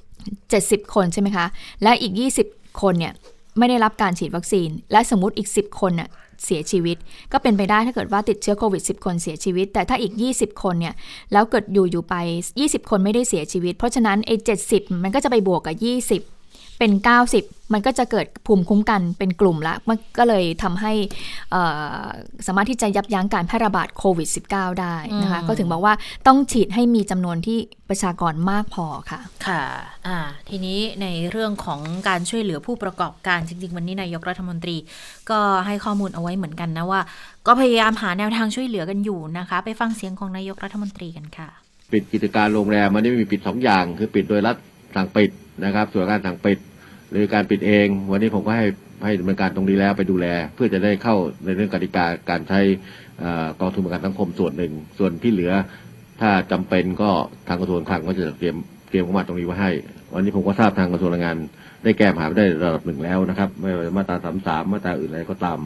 [0.10, 1.46] 70 คนใช่ไหมคะ
[1.84, 2.14] และอีก
[2.48, 3.14] 20 คนเนี่ย
[3.58, 6.10] ไม่ได้รับการฉีดวัคซีน และสมมติอีก 10 คนน่ะ
[6.46, 6.98] เสียชีวิต
[7.32, 10.94] ก็เป็นไปได้ถ้าเกิดว่าติดเชื้อโควิด 10 คนเสียชีวิต แต่ถ้าอีก 20 คนเนี่ย
[11.32, 12.16] แล้วเกิดอยู่อยู่ไป
[12.58, 14.36] 20 คนไม่ได้เสียชีวิต เพราะฉะนั้นไอ้
[14.70, 15.76] 70มันก็จะไปบวกกับ
[16.16, 16.41] 20
[16.82, 16.98] เป็น
[17.34, 20.94] 90 มันก็จะเกิดภูมิคุ้มกันเป็นกลุ่มละมันก็เลยทำให้
[21.52, 21.62] เอ่
[22.02, 22.04] อ
[22.48, 25.94] สามารถที่จะยับยั้งการแพร่ระบาดโควิด -19 ได้นะคะอืมก็ถึงบอกว่า
[26.28, 27.60] ต้องฉีดให้มีจำนวนที่
[27.90, 29.62] ประชากรมากพอค่ะ ค่ะ
[30.08, 30.18] อ่า
[30.50, 34.78] ทีนี้ในเรื่องของการช่วยเหลือผู้ประกอบการจริง ๆ วันนี้นายกรัฐมนตรี
[35.30, 37.02] ก็ให้ข้อมูลเอาไว้เหมือนกันนะว่า
[37.48, 41.50] ก็พยายามหาแนวทางช่วยเหลือกันอยู่นะคะ ไปฟังเสียงของนายกรัฐมนตรีกันค่ะ
[41.92, 44.56] ปิดกิจการโรงแรมมันไม่มีปิดสองอย่าง คือปิดโดยรัฐ
[44.96, 45.32] สั่งปิด
[45.66, 46.58] นะครับส่วนการสั่งปิด
[47.12, 48.66] หรือการปิดเอง วันนี้ผมก็ให้
[49.06, 52.60] ให้ดำเนินการตรงนี้แล้วไปดูแล เพื่อจะได้เข้าในเรื่องกติกาการใช้
[53.62, 55.54] กองทุนประกันสังคมส่วนหนึ่ง ส่วนที่เหลือ
[56.22, 57.10] ถ้าจำเป็นก็
[57.48, 58.56] ทางกระทรวงคลังก็จะเตรียม
[58.90, 59.72] เตรียมงบประมาตรงนี้ไว้ให้
[60.14, 61.38] วันนี้ผมก็ทราบทางกระทรวงแรงงาน
[61.84, 65.60] ได้แก้ปัญหาไปได้ระดับหนึ่งแล้วนะครับ ไม่ว่าจะมาตราสามสามมาตราอื่นอะไรก็ตาม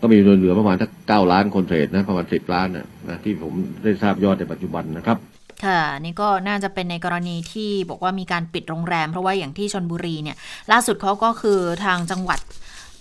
[0.00, 3.52] ก็มีเหลือประมาณสักเก้าล้านคนเศษนะประมาณสิบล้านนะนะที่ผม
[3.82, 5.33] ได้ทราบยอดในปัจจุบันนะครับ
[5.66, 10.36] ค่ะนี่ก็น่าจะเป็นในกรณีที่บอกว่ามีการปิดโรงแรม เพราะว่าอย่างที่ชนบุรีเนี่ย
[10.72, 12.40] ล่าสุดเขาก็คือทางจังหวัด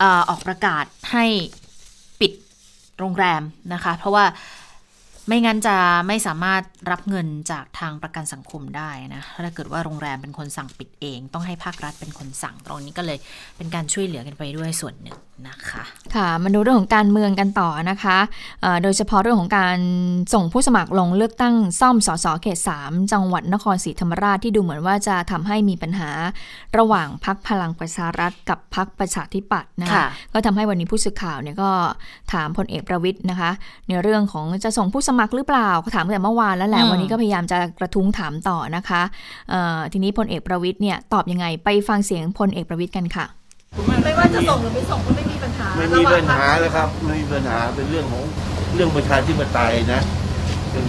[0.02, 1.26] อออกประกาศให้
[2.20, 2.32] ปิด
[3.00, 3.42] โรงแรม
[3.74, 4.26] นะคะ เพราะว่า
[5.28, 5.76] ไม่งั้นจะ
[6.08, 6.62] ไม่สามารถ
[6.92, 13.18] รับเงินจากทางประกันสังคมได้นะ ถ้าเกิดว่าโรงแรมเป็นคนสั่งปิดเอง ต้องให้ภาครัฐเป็นคนสั่งตรงนี้ก็เลย
[13.58, 15.18] เป็นการช่วยเหลือกันไปด้วยส่วนหนึ่ง
[15.48, 15.84] นะคะ
[16.16, 18.18] ค่ะ มาดูเรื่องของการเมืองกันต่อนะคะ
[18.62, 19.78] เอ่อโดยเฉพาะเรื่องของการ
[20.34, 26.10] ส่งผู้สมัครลงเลือกตั้งซ่อมสสเขต 3 จังหวัดนครศรีธรรมราชที่ดูเหมือนว่าจะทำให้มีปัญหา
[26.78, 31.72] ระหว่างพักพลังประชารัฐกับพักประชาธิปัตย์นะคะค่ะก็ทำให้วันนี้ผู้สื่อข่าวเนี่ยก็
[32.34, 33.52] ถามพลเอกประวิทย์นะคะ
[33.88, 39.02] ในเรื่องของจะส่งผู้สมัครหรือเปล่าก็ถามตั้งแต่เมื่อวานแล้วแหละอืมวันนี้ก็พยายามจะกระทุ้งถามต่อนะคะ
[39.50, 43.26] เอ่อทีนี้พลเอกประวิทย์เนี่ยตอบยังไงไปฟังเสียงพลเอกประวิทย์กันค่ะ
[44.04, 48.24] ไม่ว่าจะส่งหรือไม่ส่งก็ไม่มีปัญหาไม่มีปัญหาแล้วครับไม่มีปัญหาเป็นเรื่องของ
[48.76, 50.02] เรื่องประชาธิปไตยนะ
[50.72, 50.84] เป็น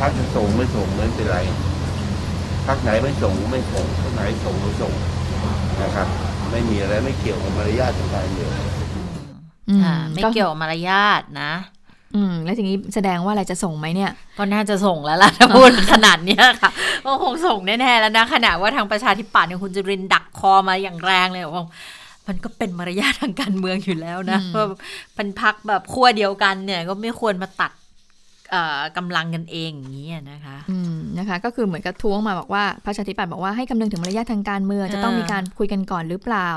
[0.00, 1.38] พรรคจะส่งไม่ส่งไม่เป็นไร
[2.66, 4.92] พรรคไหนไม่ส่งไม่ส่งพรรคไหนส่งไม่ส่ง
[5.82, 6.08] นะครับ
[6.50, 8.52] ไม่มีอะไรไม่เกี่ยวกับมารยาททางการเมือง
[9.68, 11.52] อืมอ่าไม่เกี่ยวกับมารยาทนะ
[12.18, 16.70] อืม แล้วทีนี้แสดงว่าอะไรจะส่งไหมเนี่ย ก็น่าจะส่งแล้วล่ะถ้าพูดขนาดเนี้ยค่ะ
[17.04, 21.66] ก็คงส่งแน่ๆแล้วนะขณะว่าทางประชาธิปัตย์เนี่ยคุณจุรินทร์ดักคอมาอย่างแรงเลยบอกว่า
[22.28, 24.66] มันก็เป็นมารยาททางการเมืองอยู่แล้วนะอืมว่า
[25.14, 27.87] เป็นพักแบบขั้วเดียวกันเนี่ย ก็ไม่ควรมาตัดเอ่อ
[28.96, 36.48] กำลังกันเองอย่างนี้ยนะคะอืมนะคะ ก็คือเหมือนกับท้วงมาบอกว่าพระชาธิปัตย์บอกว่าให้คำนึงถึงมารยาททางการเมืองอ่าจะต้องมีการคุยกันก่อนหรือเปล่า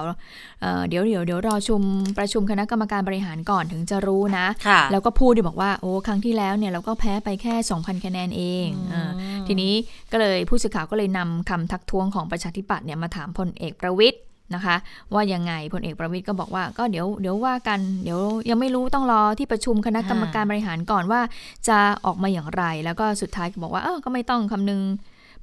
[0.62, 1.82] เอ่อเดี๋ยวเดี๋ยวเดี๋ยวรอชุม
[2.18, 9.12] ประชุมคณะกรรมการบริหารก่อนถึงจะรู้นะค่ะแล้วก็พูดด้วยบอกว่าโอ้ครั้งที่แล้วเนี่ยเราก็แพ้ไปแค่ 2,000 คะแนนเองเออ
[9.48, 9.74] ทีนี้
[10.12, 14.22] ก็เลยผู้สื่อข่าวก็เลยนำคำทักท้วงของประชาธิปัตย์เนี่ยมาถามพลเอกประวิทย์
[14.56, 14.76] นะคะ
[15.14, 21.22] ว่ายังไงพลเอกประวิทย์ก็บอกว่าก็เดี๋ยวเดี๋ยวว่ากันเดี๋ยวยังไม่รู้ต้องรอที่ประชุมคณะกรรมการบริหารก่อนว่า
[21.68, 24.82] จะออกมาอย่างไร แล้วก็สุดท้ายก็บอกว่าเออก็ไม่ต้องคำนึง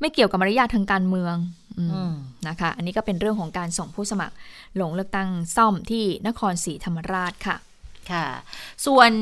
[0.00, 1.34] ไม่เกี่ยวกับมารยาททางการเมือง
[1.78, 2.12] อืมอืม
[2.48, 4.34] นะคะ อันนี้ก็เป็นเรื่องของการส่งผู้สมัคร
[4.80, 7.56] ลงเลือกตั้งซ่อมที่นครศรีธรรมราชค่ะ
[8.12, 8.26] ค่ะ
[8.86, 9.12] ส่วน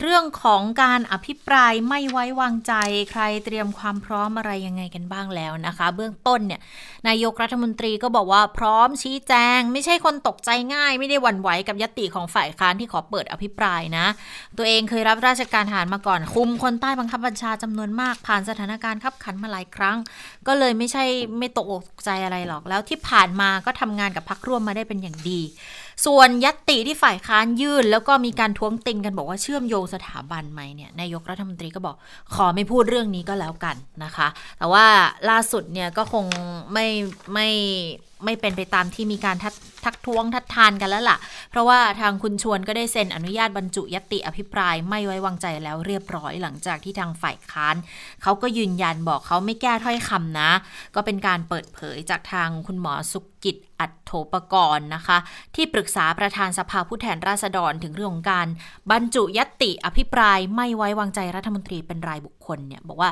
[0.00, 2.74] เรื่องของการอภิปรายไม่ไว้วางใจ
[3.10, 6.60] ใครเตรียมความพร้อมอะไรยังไงกันบ้างแล้วนะคะ เบื้องต้นเนี่ย
[7.08, 14.06] นายกรัฐมนตรีก็บอกว่าพร้อมชี้แจง ไม่ใช่คนตกใจง่าย ไม่ได้หวั่นไหวกับยติของฝ่ายค้านที่ขอเปิดอภิปรายนะ
[14.58, 19.96] ตัวเองเคยรับราชการทหารมาก่อน คุมคนใต้บังคับบัญชาจำนวนมากผ่านสถานการณ์ขับขันมาหลายครั้ง
[20.46, 21.04] ก็เลยไม่ใช่
[21.38, 25.40] ไม่ตกอกใจอะไรหรอกแล้วที่ผ่านมาก็ทำงานกับพักร่วมมาได้เป็นอย่างดี
[26.04, 31.96] ส่วนยัตติที่ฝ่ายค้านยื่น แล้วก็มีการท้วงติงกันบอกว่าเชื่อมโยงสถาบันไหมเนี่ยนายกรัฐมนตรีก็บอก
[32.34, 34.28] ขอไม่พูดเรื่องนี้ก็แล้วกันนะคะ
[34.58, 34.86] แต่ว่า
[35.30, 36.24] ล่าสุดเนี่ยก็คง
[36.72, 36.86] ไม่
[37.34, 37.48] ไม่
[38.24, 41.18] ไม่เป็นไปตามที่มีการทัด ทักท้วงทัดทานกันแล้วล่ะ
[41.50, 47.76] เพราะว่าทางคุณชวนก็ได้เซ็นอนุญาตบรรจุยติอภิปรายไม่ไว้วางใจแล้วเรียบร้อยหลังจากที่ทางฝ่ายค้าน
[48.22, 50.50] เขาก็ยืนยันบอกเขาไม่แก้ถ้อยคำนะ
[50.94, 55.18] ก็เป็นการเปิดเผยจากทางคุณหมอสุกิจอัตโถปกรณ์นะคะ
[55.54, 58.46] ที่ปรึกษาประธานสภาผู้แทนราษฎรถึงเรื่องของการ
[58.90, 63.10] บรรจุยติอภิปรายไม่ไว้วางใจรัฐมนตรีเป็นรายบุคคลเนี่ยบอกว่า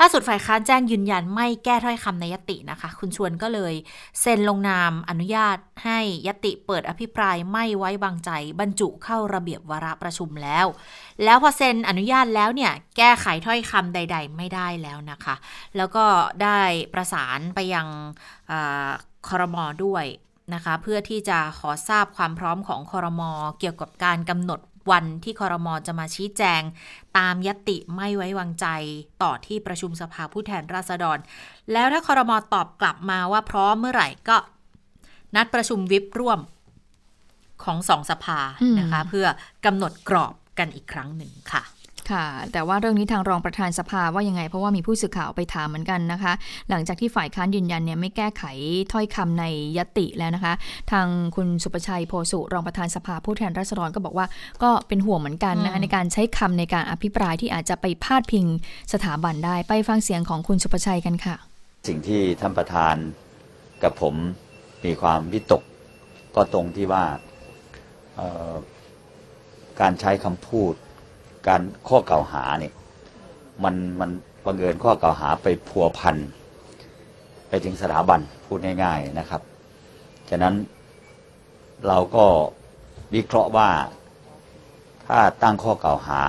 [0.00, 3.74] ล่าสุดฝ่ายค้านแจ้งยืนยันไม่แก้ถ้อยคำในยตินะคะ คุณชวนก็เลย
[4.20, 8.30] เซ็นลงนามอนุญาตให้ยติเปิดอภิปรายไม่ไว้วางใจ
[8.60, 10.66] บรรจุเข้าระเบียบวาระประชุมแล้ว
[11.24, 15.34] แล้วพอเซ็นอนุญาตแล้วเนี่ยแก้ไขถ้อยคำใด ๆ ไม่ได้แล้วนะคะ
[15.76, 16.04] แล้วก็
[16.42, 16.60] ได้
[16.94, 17.86] ประสานไปยัง
[19.28, 20.04] คอรมอด้วย
[20.54, 23.30] นะคะเพื่อที่จะขอทราบความพร้อมของคอรมอ
[23.60, 24.60] เกี่ยวกับการกำหนด
[24.90, 26.62] วันที่คอรมอจะมาชี้แจง
[27.18, 28.66] ตามยติไม่ไว้วางใจ
[29.22, 31.18] ต่อที่ประชุมสภาผู้แทนราษฎร
[31.72, 34.36] แล้วถ้าคอรมอตอบกลับมาว่าพร้อมเมื่อไหร่ก็
[35.34, 36.40] นัดประชุมวิปร่วม
[37.64, 38.40] ของสองสภา
[38.78, 39.26] นะคะ เพื่อ
[39.64, 41.62] กำหนดกรอบกันอีกครั้งหนึ่งค่ะ
[42.10, 46.32] ค่ะ แต่ว่าเรื่องนี้ทางรองประธานสภาว่ายังไง เพราะว่ามีผู้สื่อข่าวไปถามเหมือนกันนะคะ
[46.70, 48.42] หลังจากที่ฝ่ายค้านยืนยันเนี่ยไม่แก้ไข
[48.92, 49.44] ถ้อยคำใน
[49.78, 50.54] ยติแล้วนะคะ
[50.92, 51.06] ทาง
[51.36, 54.26] คุณสุประชัยโพสุรองประธานสภาผู้แทนราษฎรก็บอกว่า
[54.62, 58.46] ก็เป็นห่วงเหมือนกันนะคะในการใช้คำในการอภิปรายที่อาจจะไปพาดพิง
[58.92, 61.36] สถาบันได้ไปฟังเสียงของคุณสุประชัยกันค่ะ
[61.88, 62.96] สิ่งที่ท่านประธาน
[63.82, 64.14] กับผม
[64.84, 65.62] มีความวิตก
[66.34, 67.04] ก็ตรงที่ว่า
[69.80, 70.74] การใช้คำพูด
[71.46, 72.74] การข้อกล่าวหาเนี่ย
[73.64, 74.10] มันมัน
[74.44, 76.16] บังเอิญข้อกล่าวหาไปพัวพัน
[77.48, 79.42] ไปถึงสถาบันพูดง่าย ๆนะครับ
[80.30, 80.54] ฉะนั้น
[81.86, 82.24] เราก็
[83.14, 83.70] วิเคราะห์ว่า
[85.06, 86.22] ถ้าตั้งข้อกล่าวหา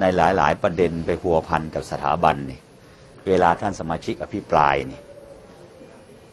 [0.00, 2.60] ในหลายๆ ประเด็นไปพัวพันกับสถาบันนี่
[3.26, 5.00] เวลาท่านสมาชิกอภิปรายนี่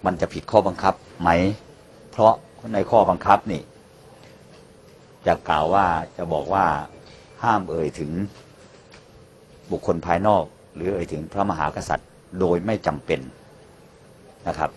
[0.05, 1.29] มันจะผิดข้อบังคับไหม
[2.11, 2.33] เพราะ
[2.73, 3.61] ในข้อบังคับนี่
[5.27, 5.85] จะกล่าวว่า
[6.17, 6.65] จะบอกว่า
[7.43, 8.11] ห้ามเอ่ยถึง
[9.71, 10.43] บุคคลภายนอก
[10.75, 12.09] หรือเอ่ยถึงพระมหากษัตริย์
[12.39, 13.19] โดยไม่จำเป็น
[14.47, 14.71] นะครับ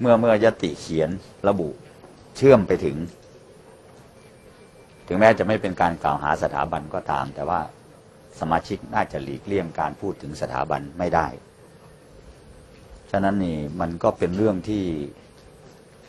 [0.00, 1.10] เมื่อเมื่อยติเขียน
[1.48, 1.68] ระบุ
[2.36, 2.96] เชื่อมไปถึง
[5.06, 7.60] ถึงแม้จะไม่เป็นการกล่าวหาสถาบันก็ตาม แต่ว่า
[8.40, 11.26] สมาชิกน่าจะหลีกเลี่ยงการพูดถึงสถาบันไม่ได้
[13.10, 14.84] ฉะนั้นนี่มันก็เป็นเรื่องที่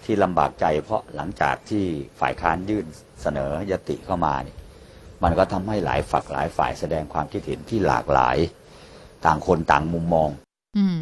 [0.03, 1.83] ที่ลำบากใจเพราะหลังจากที่
[2.19, 2.85] ฝ่ายค้านยื่น
[3.21, 4.57] เสนอยติเข้ามาเนี่ย
[5.23, 8.37] มันก็ทำให้หลายฝักหลายฝ่ายแสดงความคิดเห็นที่หลากหลาย
[9.25, 10.29] ต่างคนต่างมุมมอง
[10.77, 10.99] อืม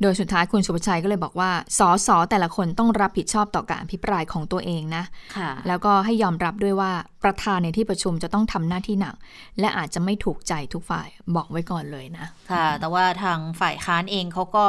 [0.00, 5.04] โดยสุดท้ายคุณสุภชัยก็เลยบอกว่าสอสอแต่ละคนต้องรับผิดชอบต่อการพิปรายของตัวเองนะ
[5.36, 6.92] ค่ะแล้วก็ให้ยอมรับด้วยว่า
[7.24, 9.14] ประธานในที่ประชุมจะต้องทำหน้าที่หนัก
[9.60, 14.64] และอาจจะไม่ถูกใจทุกฝ่ายบอกไว้ก่อนเลยนะ ค่ะ แต่ว่าทางฝ่ายค้านเองเขาก็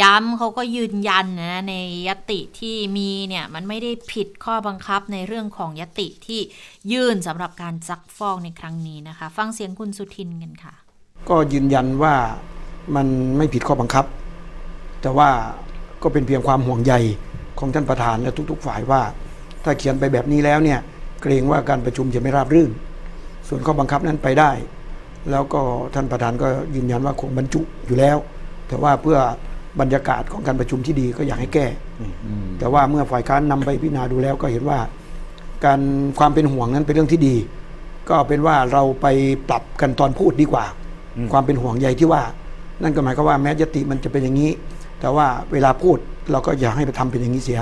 [0.00, 1.74] ย้ำเขาก็ยืนยันนะใน
[2.08, 6.40] ยติที่มีเนี่ยมันไม่ได้ผิดข้อบังคับในเรื่องของยติที่
[6.92, 10.74] ยื่นสำหรับการซักฟอกในครั้งนี้นะคะ ฟังเสียงคุณสุทินกันค่ะ
[11.28, 12.14] ก็ยืนยันว่า
[12.94, 13.06] มัน
[13.38, 14.04] ไม่ผิดข้อบังคับ
[15.02, 15.28] แต่ว่า
[16.02, 16.94] ก็เป็นเพียงความห่วงใย
[17.58, 19.02] ของท่านประธานและทุก ๆ ฝ่ายว่า
[19.64, 20.78] ถ้าเขียนไปแบบนี้แล้วเนี่ย
[21.22, 22.70] เกรงว่าการประชุมจะไม่ราบรื่น
[23.48, 24.50] ส่วนข้อบังคับนั้นไปได้
[25.30, 25.60] แล้วก็
[25.94, 28.16] ท่านประธานก็ยืนยันว่าคงบรรจุอยู่แล้ว
[28.68, 29.18] แต่ว่าเพื่อ
[29.80, 31.66] บรรยากาศของการประชุมที่ดีก็อยากให้แก้
[32.58, 34.78] แต่ว่าเมื่อฝ่ายค้านนำไปพิจารณาดูแล้วก็เห็นว่า
[35.64, 35.80] การ
[36.18, 37.36] ความเป็นห่วงนั้นเป็นเรื่องที่ดี
[38.10, 39.06] ก็เป็นว่าเราไป
[39.48, 40.64] ปรับกันตอนพูดดีกว่า
[41.32, 42.22] ความเป็นห่วงใยที่ว่า
[42.82, 44.50] นั่นก็หมายความว่าแม้ยติมันจะเป็นอย่างนี้
[45.00, 45.98] แต่ว่าเวลาพูด
[46.32, 47.60] เราก็อย่าให้ไปทำเป็นอย่างนี้เสีย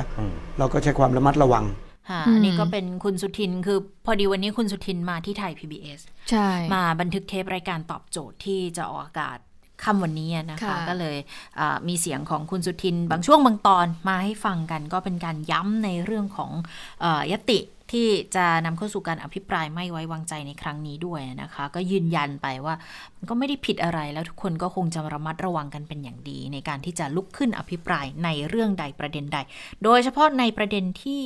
[0.59, 1.65] เราก็ใช้ความระมัดระวัง
[2.11, 6.01] ค่ะนี่ก็เป็นคุณสุทินคือพอดีวันนี้คุณสุทินมาที่ไทย PBS
[6.31, 9.39] ใช่มาบันทึกเทปรายการตอบโจทย์ที่จะออกอากาศ
[9.83, 11.17] ค่ำวันนี้นะคะ ก็เลย
[11.89, 16.51] มีเสียงของคุณสุทินบางช่วงบางตอนมาให้ฟังกัน ก็เป็นการย้ำในเรื่องของ
[17.33, 17.61] ยติ
[17.93, 22.75] ที่จะนำเข้าสู่การอภิปรายไม่ไว้วางใจในครั้งนี้ด้วยนะคะ ก็ยืนยันไปว่า
[23.17, 29.39] มันก็ไม่ได้ผิดอะไรแล้วทุกคนก็คงจะระมัดระวังกันเป็นอย่างดี ในการที่จะลุกขึ้นอภิปรายในเรื่องใดประเด็นใด
[29.85, 31.23] โดยเฉพาะในประเด็นที่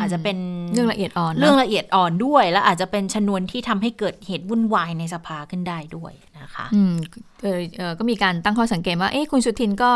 [0.00, 0.36] อาจจะเป็น
[0.72, 6.94] เรื่องละเอียดอ่อน เรื่องละเอียดอ่อนด้วย และอาจจะเป็นชนวนที่ทำให้เกิดเหตุวุ่นวายในสภาขึ้นได้ด้วยนะคะอืม
[7.42, 9.92] เออก็มีการตั้งข้อสังเกตว่าเอ๊ะคุณสุทินก็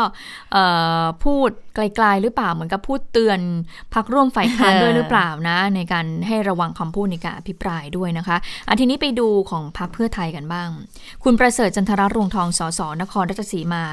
[1.23, 3.39] พูดไกลๆหรือเปล่าเหมือนกับพูดเตือน
[3.93, 8.37] พักร่วมฝ่ายค้านด้วยหรือเปล่านะ ในการให้ระวังคำพูดในการอภิปรายด้วยนะคะ
[8.67, 10.69] อันทีนี้ไปดูของพักเพื่อไทยกันบ้าง
[11.23, 13.83] คุณประเสริฐจันทรรวงทองสสนครราชสีมา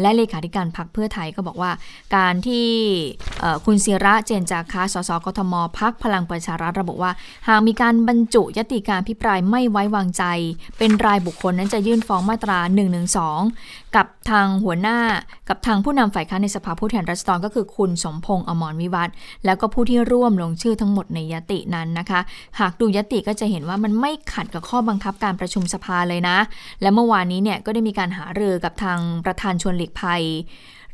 [0.00, 1.70] และเลขาธิการพักเพื่อไทยก็บอกว่า
[2.16, 2.68] การที่
[3.66, 7.12] คุณศิระเจนจาคาสสกทมมพักพลังประชารัฐระบุว่า
[7.48, 10.24] หากมีการบรรจุยติการพิปรายไม่ไว้วางใจ
[10.78, 13.00] เป็นรายบุคคลนั้นจะยื่นฟ้องมาตรา1นึ
[13.96, 14.98] กับทางหัวหน้า
[15.48, 22.20] กับทางผู้นำฝ่ายค้านในสภาผู้แทนราษฎรก็คือคุณสมพงษ์อมรวิวัฒน์แล้วก็ผู้ที่ร่วมลงชื่อทั้งหมดในยตินั้นนะคะ
[22.60, 26.38] หากดูยติก็จะเห็นว่ามันไม่ขัดกับข้อบังคับการประชุมสภาเลยนะ
[26.82, 30.22] และเมื่อวานนี้เนี่ยก็ได้มีการหารือกับทางประธานชวนหลีกภัย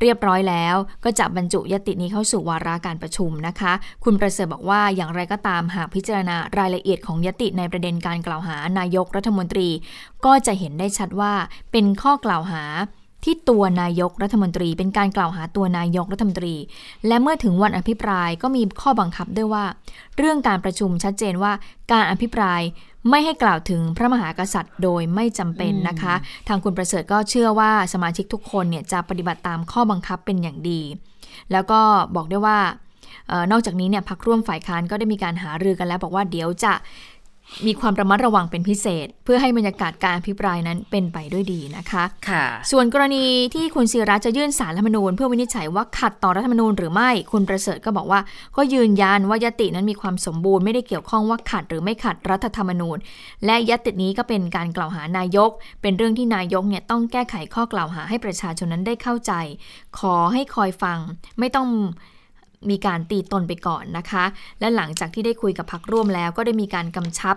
[0.01, 3.73] เรียบร้อยแล้ว ก็จะบรรจุยตินี้เข้าสู่วาระการประชุมนะคะ
[4.05, 9.69] คุณประเสริฐบอกว่าอย่างไรก็ตามหากพิจารณารายละเอียดของยติในประเด็นการกล่าวหานายกรัฐมนตรี
[10.25, 11.33] ก็จะเห็นได้ชัดว่า
[11.73, 12.65] เป็นข้อกล่าวหา
[13.25, 16.55] ที่ตัวนายกรัฐมนตรีเป็นการกล่าวหาตัวนายกรัฐมนตรี
[17.07, 19.65] และเมื่อถึงวันอภิปรายก็มีข้อบังคับด้วยว่า
[20.19, 21.53] เรื่องการประชุมชัดเจนว่า
[21.93, 22.61] การอภิปราย
[23.11, 26.15] ไม่ให้กล่าวถึงพระมหากษัตริย์โดยไม่จำเป็นนะคะ
[26.49, 30.81] ทางคุณประเสริฐก็เชื่อว่าสมาชิกทุกคนเนี่ยจะปฏิบัติตามข้อบังคับเป็นอย่างดี
[31.53, 31.81] แล้วก็
[32.17, 32.59] บอกได้ว่า
[33.53, 36.73] นอกจากนี้เนี่ยพักร่วมฝ่ายค้านก็ได้มีการหารือกันแล้ว บอกว่าเดี๋ยวจะ
[37.67, 43.25] มีความระมัดระวังเป็นพิเศษ เพื่อให้บรรยากาศการอภิปรายนั้นเป็นไปด้วยดีนะคะค่ะ ส่วนกรณี
[43.55, 48.21] ที่คุณศิระจะยื่นสารรัฐธรรมนูญเพื่อวินิจฉัยว่าขัดต่อรัฐธรรมนูญหรือไม่คุณประเสริฐก็บอกว่า
[48.57, 52.97] ก็ยืนยันว่ายตินั้นมีความสมบูรณ์ไม่ได้เกี่ยวข้องว่าขัดหรือไม่ขัดรัฐธรรมนูญ
[53.47, 55.51] และยตินี้ก็เป็นการกล่าวหานายก
[55.83, 59.33] เป็นเรื่องที่นายกเนี่ยต้องแก้ไขข้อกล่าวหาให้ประชาชนนั้นได้เข้าใจ
[59.99, 60.99] ขอให้คอยฟัง
[61.39, 61.69] ไม่ต้อง
[62.71, 64.25] มีการตีตนไปก่อนนะคะ
[64.61, 67.37] และหลังจากที่ได้คุยกับพักร่วมแล้วก็ได้มีการกำชับ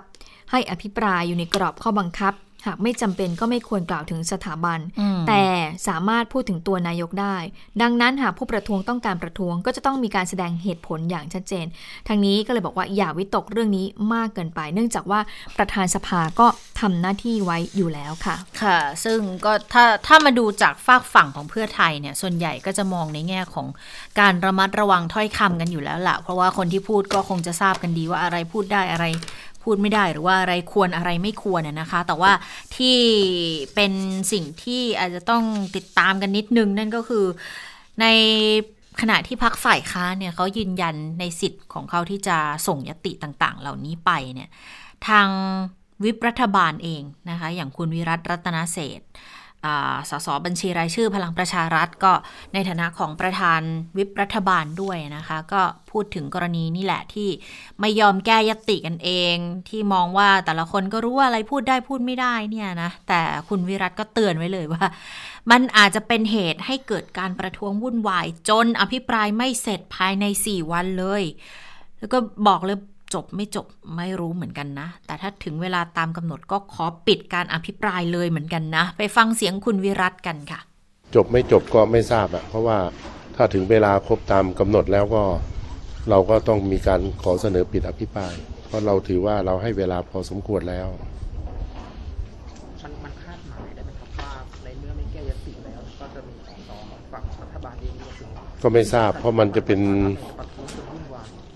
[0.52, 2.34] ให้อภิปรายอยู่ในกรอบข้อบังคับ
[2.66, 4.80] หากไม่จำเป็นก็ไม่ควรกล่าวถึงสถาบัน
[5.28, 5.44] แต่
[5.88, 7.38] สามารถพูดถึงตัวนายกได้
[7.82, 11.66] ดังนั้นหากผู้ประท้วงต้องการประท้วง ก็จะต้องมีการแสดงเหตุผลอย่างชัดเจน
[12.08, 15.20] ทางนี้ก็เลยบอกว่าอย่าวิตกเรื่องนี้มากเกินไป เนื่องจากว่า
[15.58, 16.48] ประธานสภาก็
[16.80, 23.68] ทำหน้าที่ไว้อยู่แล้วค่ะ ค่ะ ซึ่งก็ถ้าถ้ามาดูจากฝากฝั่งของเพื่อไทยเนี่ย ส่วนใหญ่ก็จะมองในแง่ของ
[24.20, 29.06] การระมัดระวังถ้อยคำกันอยู่แล้วล่ะ เพราะว่าคนที่พูดก็คงจะทราบกันดีว่าอะไรพูดได้อะไร
[29.64, 32.32] พูดไม่ได้หรือว่าอะไรควรอะไรไม่ควรนะคะ แต่ว่า
[32.76, 32.98] ที่
[33.76, 33.94] เป็น
[34.32, 35.44] สิ่งที่อาจจะต้อง
[35.76, 37.26] ติดตามกันนิดนึงนั่นก็คือ
[38.02, 38.06] ใน
[39.02, 42.38] ขณะที่พักฝ่ายค้านเนี่ยเขายืนยันในสิทธิ์ของเขาที่จะ
[42.68, 44.50] ส่งยติต่างๆ เหล่านี้ไปเนี่ย
[45.08, 45.28] ทาง
[46.04, 49.02] วิปรัฐบาลเองนะคะ อย่างคุณวิรัตรัตนเศษ
[50.10, 52.14] สสบัญชีรายชื่อพลังประชารัฐก็
[52.54, 53.62] ในฐานะของประธาน
[53.98, 57.30] วิปรัฐบาลด้วยนะคะ ก็พูดถึงกรณีนี่แหละที่
[57.80, 59.36] ไม่ยอมแก้ยติกันเอง
[59.70, 64.84] ที่มองว่าแต่ละคนก็รู้ว่าอะไรพูดได้พูดไม่ได้เนี่ยนะแต่คุณวิรัตก็เตือนไว้เลยว่า
[65.52, 71.24] มันอาจจะเป็นเหตุให้เกิดการประท้วงวุ่นวาย จนอภิปรายไม่เสร็จภายใน 4 วันเลย
[72.00, 72.78] แล้วก็บอกเลย
[73.14, 80.60] จบไม่จบไม่รู้เหมือนกันนะ แต่ถ้าถึงเวลาตามกำหนดก็ขอปิดการอภิปรายเลยเหมือนกันนะ ไปฟังเสียงคุณวิรัตกันค่ะ
[81.16, 82.78] จบไม่จบก็ไม่ทราบอะเพราะว่า
[83.36, 85.24] ถ้าถึงเวลาครบตามกำหนดแล้วก็
[86.10, 88.34] เราก็ต้องมีการขอเสนอปิดอภิปราย
[88.68, 90.88] เพราะเราถือว่าเราให้เวลาพอสมควรแล้ว
[92.84, 94.32] มันมันคาดหมายได้ไหมครับว่า
[94.64, 96.70] ในเมื่อไม่แก้ยติแล้วก็จะมีสส
[97.12, 97.94] ฝั่งรัฐบาลเอง
[98.62, 99.82] ก็ไม่ทราบเพราะมันจะเป็น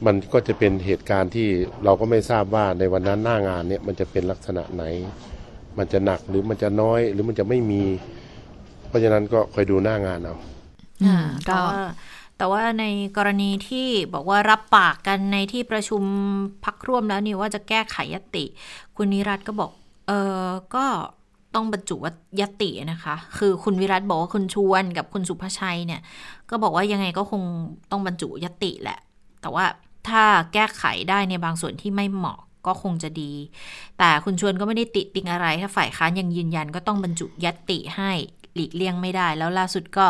[0.05, 1.47] มันก็จะเป็นเหตุการณ์ที่
[1.83, 4.83] เราก็ไม่ทราบว่าในวันนั้นหน้างานเนี่ยมันจะเป็นลักษณะไหน
[5.77, 7.83] มันจะหนักหรือมันจะน้อยหรือมันจะไม่มี
[8.87, 10.35] เพราะฉะนั้นก็คอยดูหน้างานเอา
[11.45, 11.79] แต่ว่า
[12.37, 12.85] แต่ว่าใน
[13.17, 16.03] กรณีที่บอกว่ารับปากกันในที่ประชุม
[16.65, 18.45] พักร่วมแล้วนี่ว่าจะแก้ไขยติ
[18.95, 19.71] คุณนิรัตก็บอก
[20.07, 20.11] เอ
[20.43, 20.85] อก็
[21.55, 21.97] ต้องบรรจุ
[22.41, 26.01] ยตินะคะ คือคุณวิรัตบอกว่าคุณชวนกับคุณสุภชัยเนี่ย
[26.49, 27.43] ก็บอกว่ายังไงก็คง
[27.91, 28.99] ต้องบรรจุยติแหละ
[29.41, 29.65] แต่ว่า
[30.09, 30.23] ถ้า
[30.53, 33.33] แก้ไขได้ในบางส่วนที่ไม่เหมาะก็คงจะดี
[33.99, 38.11] แต่คุณชวนก็ไม่ได้ติติงอะไร ถ้าฝ่ายค้านยังยืนยันก็ต้องบรรจุยติให้
[38.55, 40.05] หลีกเลี่ยงไม่ได้ แล้วล่าสุดก็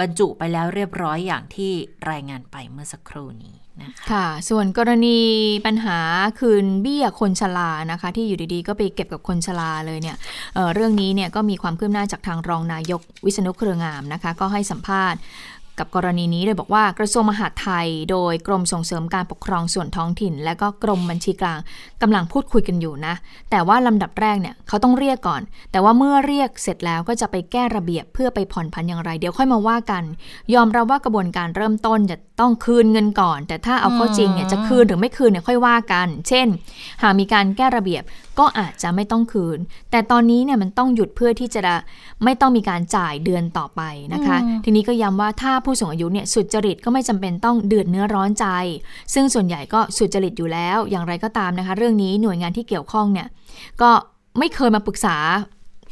[0.00, 1.72] บรรจุไปแล้วเรียบร้อยอย่างที่
[2.10, 5.18] รายงานไปเมื่อสักครู่นี้นะคะค่ะ ส่วนกรณี
[5.66, 5.98] ปัญหา
[6.40, 10.16] คืนเบี้ยคนชรานะคะ ที่อยู่ดีๆ ก็ไปเก็บกับคนชราเลยเนี่ย
[10.54, 15.20] เเรื่องนี้เนี่ยก็มีความคืบหน้าจากทางรองนายกวิษณุเครืองามนะคะ ก็ให้สัมภาษณ์
[15.78, 21.58] กับกรณีนี้เลยบอกว่ากระทรวงมหาดไทย โดยกรมส่งเสริมการปกครองส่วนท้องถิ่น และก็กรมบัญชีกลาง
[22.02, 23.14] กำลังพูดคุยกันอยู่นะ
[23.50, 25.42] แต่ว่าลำดับแรกเนี่ยเขาต้องเรียกก่อน
[25.72, 30.04] แต่ว่าเมื่อเรียกเสร็จแล้วก็จะไปแก้ระเบียบเพื่อไปผ่อนผันอย่างไร เดี๋ยวค่อยมาว่ากัน
[30.54, 36.46] ยอมรับว่ากระบวนการเริ่มต้นจะต้องคืนเงินก่อน แต่ถ้าเอาเข้าจริงเนี่ยจะคืนหรือไม่คืนเนี่ยค่อยว่ากัน เช่น
[37.02, 38.02] หากมีการแก้ระเบียบ
[38.38, 39.58] ก็อาจจะไม่ต้องคืน
[39.90, 41.62] แต่ตอนนี้เนี่ยมันต้องหยุดเพื่อที่จะ
[42.24, 43.82] ไม่ต้องมีการจ่ายเดือนต่อไป
[44.14, 48.46] นะคะ ทีนี้ก็ย้ำว่าถ้าผู้สูงอายุเนี่ยสุจริตก็ไม่จำเป็นต้องเดือดเนื้อร้อนใจ
[49.14, 53.28] ซึ่งส่วนใหญ่ก็สุจริตอยู่แล้ว อย่างไรก็ตามนะคะ เรื่องนี้หน่วยงานที่เกี่ยวข้องเนี่ย
[53.82, 53.90] ก็
[54.38, 55.16] ไม่เคยมาปรึกษา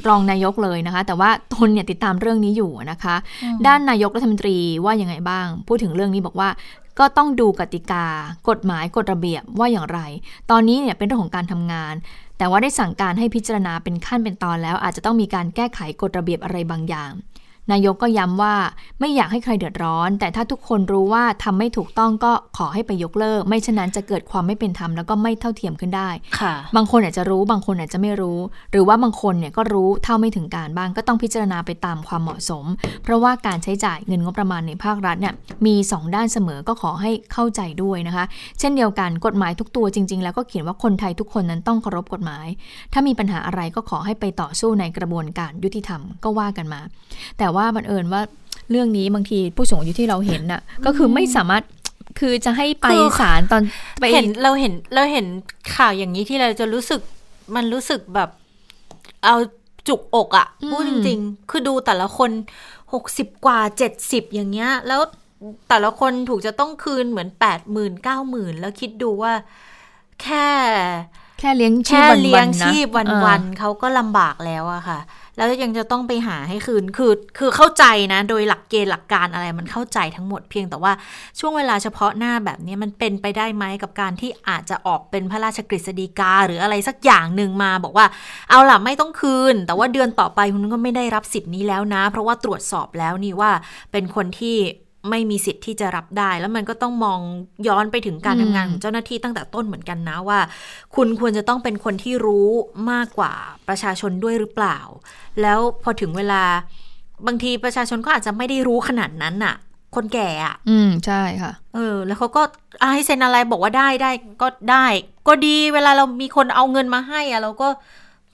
[0.07, 3.15] รองนายกเลยนะคะ แต่ว่าตนเนี่ยติดตามเรื่องนี้อยู่นะคะ
[3.67, 6.49] ด้านนายกรัฐมนตรีว่ายังไงบ้าง พูดถึงเรื่องนี้บอกว่า
[6.99, 8.05] ก็ต้องดูกติกา
[8.49, 9.99] กฎหมายกฎระเบียบว่าอย่างไร
[10.51, 11.93] ตอนนี้เนี่ยเป็นเรื่องของการทำงาน
[12.37, 17.11] แต่ว่าได้สั่งการให้พิจารณาเป็นขั้นเป็นตอนแล้ว อาจจะต้องมีการแก้ไขกฎระเบียบอะไรบางอย่าง
[17.71, 18.55] นายกก็ย้ำว่า
[18.99, 26.09] ไม่อยากให้ใครเดือดร้อน แต่ถ้าทุกคนรู้ว่าทำไม่ถูกต้องก็ขอให้ไปยกเลิก ไม่ฉะนั้นจะเกิดความไม่เป็นธรรมแล้วก็ไม่เท่าเทียมขึ้นได้
[26.39, 28.39] ค่ะ บางคนอาจจะรู้บางคนอาจจะไม่รู้
[28.71, 32.65] หรือว่าบางคนเนี่ยก็รู้เท่าไม่ถึงการบ้างก็ต้องพิจารณาไปตามความเหมาะสม
[33.03, 35.33] เพราะว่าการใช้จ่ายเงินงบประมาณในภาครัฐเนี่ย
[35.65, 38.25] มี 2 ด้านเสมอก็ขอให้เข้าใจด้วยนะคะ
[38.59, 42.47] เช่นเดียวกันกฎหมายทุกตัวจริง ๆ แล้วก็เขียนว่าคนไทยทุกคนนั้นต้องเคารพกฎหมาย
[42.93, 46.81] ถ้ามีปัญหาอะไรก็ขอให้ไปต่อสู้ในกระบวนการยุติธรรมก็ว่ากันมา
[47.39, 48.21] แต่ว่าบังเอิญว่า
[48.71, 51.63] เรื่องนี้บางทีผู้สูงอายุที่เราเห็นน่ะ ก็คือไม่สามารถ
[52.19, 53.61] คือจะให้ไปคือศาลตอน
[54.01, 55.25] ไปเห็นเราเห็นเราเห็น
[55.75, 57.01] ข่าวอย่างนี้ที่เราจะรู้สึก
[57.55, 58.29] มันรู้สึกแบบ
[59.25, 59.35] เอา
[59.87, 62.31] จุกอกอะ่ะอืมพูดจริง ๆ คือดูแต่ละคน
[62.93, 65.01] หกสิบกว่าเจ็ดสิบอย่างเงี้ย แล้ว
[65.69, 69.33] แต่ละคนถูกจะต้องคืนเหมือนแปดหมื่นเก้าหมื่นแล้วคิดดูว่า
[70.23, 70.47] แค่
[71.39, 74.99] แค่เลี้ยงชีพแค่วันๆเลี้ยงนะชีพวันเอวัอนๆเขาก็ลำบากแล้วอะค่ะ
[75.37, 80.93] แล้วยังจะต้องไปหาให้คืนคือคือเข้าใจนะ โดยหลักเกณฑ์หลักการอะไรมันเข้าใจทั้งหมดเพียงแต่ว่า
[81.39, 88.05] ช่วงเวลาเฉพาะหน้าแบบนี้มันเป็นไปได้ไหมกับการที่อาจจะออกเป็นพระราชกฤษฎีกา หรืออะไรสักอย่างหนึ่งมาบอกว่า
[88.49, 93.51] เอาล่ะไม่ต้องคืน แต่ว่าเดือนต่อไปคุณก็ไม่ได้รับสิทธิ์นี้แล้วนะ เพราะว่าตรวจสอบแล้วนี่ว่า
[93.91, 94.57] เป็นคนที่
[95.09, 97.19] ไม่มีสิทธิ์ที่จะรับได้ แล้วมันก็ต้องมอง
[97.67, 100.39] ย้อนไปถึงการอืมทำงานของเจ้าหน้าที่ตั้งแต่ต้นเหมือนกันนะว่า
[100.95, 102.47] คุณควรจะต้องเป็นคนที่รู้
[102.91, 103.33] มากกว่า
[103.67, 104.77] ประชาชนด้วยหรือเปล่า
[105.41, 106.43] แล้วพอถึงเวลา
[107.27, 109.55] บางทีประชาชนก็อาจจะไม่ได้รู้ขนาดนั้นน่ะ
[109.95, 112.41] คนแก่อะอืมใช่ค่ะ เออ แล้วเขาก็
[112.81, 114.85] อะให้เซ็นอะไรบอกว่าได้ได้ก็ได้
[115.27, 117.67] ก็ดีเวลาเรามีคนเอาเงินมาให้อะเราก็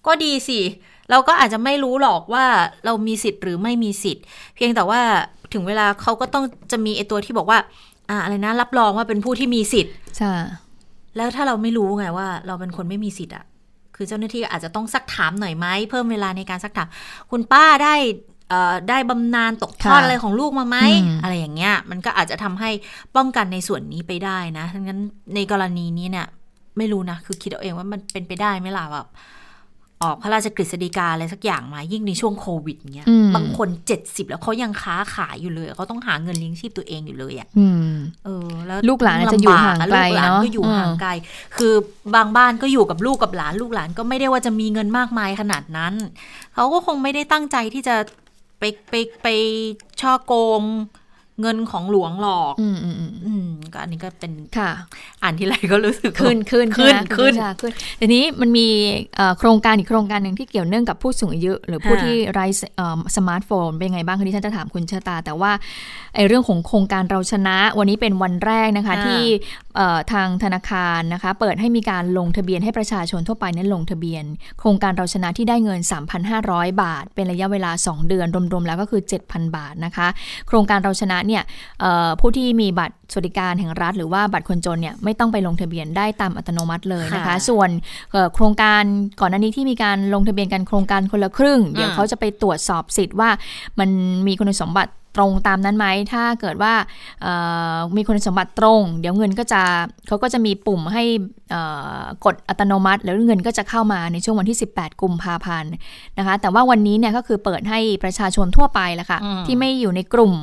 [0.08, 0.62] ก็ดีสิ
[1.12, 2.46] เราก็อาจจะไม่รู้หรอกว่า
[2.86, 4.24] เรามีสิทธิ์หรือไม่มีสิทธิ์
[4.56, 5.02] เพียงแต่ว่า
[5.54, 7.60] ถึงเวลาเขาก็ต้องจะมีไอตัวที่บอกว่า
[8.10, 10.34] อ่าอะไรนะ รับรองว่าเป็นผู้ที่มีสิทธิ์ใช่
[11.18, 13.46] แล้วถ้าเราไม่รู้ไงว่า เราเป็นคนไม่มีสิทธิ์อะ
[13.96, 16.88] คือเจ้าหน้าที่อาจจะต้องซักถามหน่อยไหมเพิ่มเวลาในการซักถาม
[17.32, 17.96] คุณป้าได้
[18.50, 22.70] เอ่อได้บำนาญตกทอดค่ะอะไรของลูกมาไหมอืมอะไรอย่างเงี้ย มันก็อาจจะทำให้
[23.16, 25.00] ป้องกันในส่วนนี้ไปได้นะทั้งนั้น
[25.36, 26.28] ในกรณีนี้เนี่ย
[26.78, 29.08] ไม่รู้นะ คือคิดเอาเองว่ามันเป็นไปได้ไหมล่ะแบบ
[30.04, 37.94] ออกพระราชกฤษฎีกาอะไรสักอย่างมา ยิ่งในช่วงโควิดเงี้ยอืมบางคนเจ็ดสิบแล้วเขายังค้าขายอยู่เลยเขาต้องหาเงินเลี้ยงชีพตัวเองอยู่เลยอะอืม
[38.26, 41.12] เออ แล้วลูกหลานอาจจะอยู่ห่างไกลลูกหลานเนอะก็อยู่อืมห่างไกล
[41.58, 41.74] คือ
[42.16, 45.94] บางบ้านก็อยู่กับลูกกับหลาน ลูกหลานก็ไม่ได้ว่าจะมีเงินมากมายขนาดนั้น
[46.54, 47.96] เขาก็คงไม่ได้ตั้งใจที่จะ
[48.60, 48.94] ไปไป
[49.24, 49.28] ไป
[50.02, 50.62] ช่อโกง
[51.42, 54.72] เงินของหลวงหรอกอืมอืมอืมอืมก็อันนี้ก็เป็นค่ะ
[55.24, 57.72] อ่านทีไรก็รู้สึกขึ้นขึ้นขึ้นใช่ไหมขึ้นคุณพิชาขึ้น
[58.02, 58.68] ทีนี้มันมี
[59.16, 62.46] เอ่อโครงการอีกโครงการหนึ่งที่เกี่ยวเนื่องกับผู้สูงอายุ หรือผู้ค่ะที่ไร้
[62.78, 65.52] เอ่อสมาร์ทโฟน เป็นยังไงบ้างคะที่ฉันจะถามคุณชะตา แต่ว่า
[66.16, 69.22] ไอ้เรื่องของโครงการเราชนะ วันนี้เป็นวันแรกนะคะค่ะที่
[69.76, 74.24] เอ่อทางธนาคารนะคะ เปิดให้มีการลงทะเบียนให้ประชาชนทั่วไปนั้นลงทะเบียน
[74.60, 75.80] โครงการเราชนะที่ได้เงิน
[76.32, 80.08] 3,500 บาท เป็นระยะเวลา 2 เดือนรวมๆแล้วก็คือ 7,000 บาทนะคะ
[80.48, 81.44] โครงการเราชนะเนี่ย
[81.82, 87.70] เอ่อผู้ที่มีบัตรสวัสดิการแห่งรัฐ หรือว่าบัตรคนจนเนี่ยไม่ต้องไปลงทะเบียนได้ตามอัตโนมัติเลยนะคะค่ะส่วน
[88.12, 88.84] เอ่อโครงการ
[89.22, 93.30] ก่อนหน้านี้ที่มีการลงทะเบียนกันโครงการคนละครึ่ง เดี๋ยวเขาจะไปตรวจสอบสิทธิ์ว่า
[93.80, 93.90] มัน
[94.28, 96.74] มีคุณสมบัติ ตรงตามนั้นไหม ถ้าเกิดว่า
[97.22, 97.34] เอ่
[97.76, 99.62] อมีคุณสมบัติตรง เดี๋ยวเงินก็จะ
[100.08, 101.04] เขาก็จะมีปุ่มให้
[101.52, 101.62] เอ่
[102.00, 105.72] อกดอัตโนมัติ แล้วเงินก็จะเข้ามาในช่วงวันที่ 18 กุมภาพันธ์
[106.18, 110.34] นะคะ แต่ว่าวันนี้เนี่ยก็คือเปิดให้ประชาชนทั่วไปแหละค่ะอืมที่ไม่อยู่ในกลุ่ม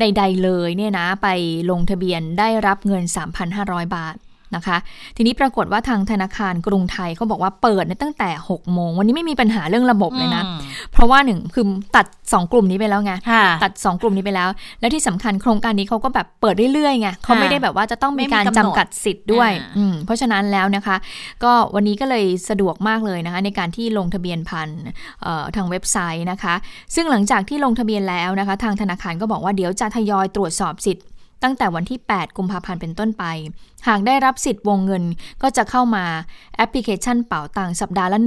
[0.00, 1.28] ใด ๆ เลยเนี่ยนะไป
[1.70, 3.02] ลงทะเบียนได้รับเงิน
[3.50, 4.16] 3,500 บาท
[4.56, 4.76] นะคะ
[5.16, 10.58] ทีนี้ปรากฏว่าทางธนาคารกรุงไทยเขาบอกว่าเปิดเนี่ยตั้งแต่6โมงวันนี้ไม่มีปัญหาเรื่องระบบเลยนะอืม
[10.92, 11.64] เพราะว่าหนึ่งคือ
[11.96, 14.48] ตัด 2 กลุ่มนี้ไปแล้วไงค่ะตัด 2 กลุ่มนี้ไปแล้ว
[14.80, 20.96] แล้วที่สำคัญโครงการนี้เขาก็แบบเปิดเรื่อยๆไงเขาไม่ได้แบบว่าจะต้องมีการไม่มีจำกำหนดกัดสิทธิ์ด้วยอ่าอืมเพราะฉะนั้นแล้วนะคะ
[21.44, 24.68] ก็วันนี้ก็เลยสะดวกมากเลยนะคะ ในการที่ลงทะเบียนผ่าน
[25.22, 26.54] เอ่อทางเว็บไซต์นะคะ
[26.94, 31.04] ซึ่งหลังจากที่ลงทะเบียนแล้วนะคะ ทางธนาคารก็บอกว่าเดี๋ยวจะทยอยตรวจสอบสิทธิ์
[31.44, 33.24] ตั้งแต่วันที่ 8 กุมภาพันธ์เป็นต้นไป
[33.88, 35.04] หากได้รับสิทธิ์วงเงิน
[35.42, 36.04] ก็จะเข้ามา
[36.56, 38.18] แอปพลิเคชันเป๋าตังสัปดาห์ละ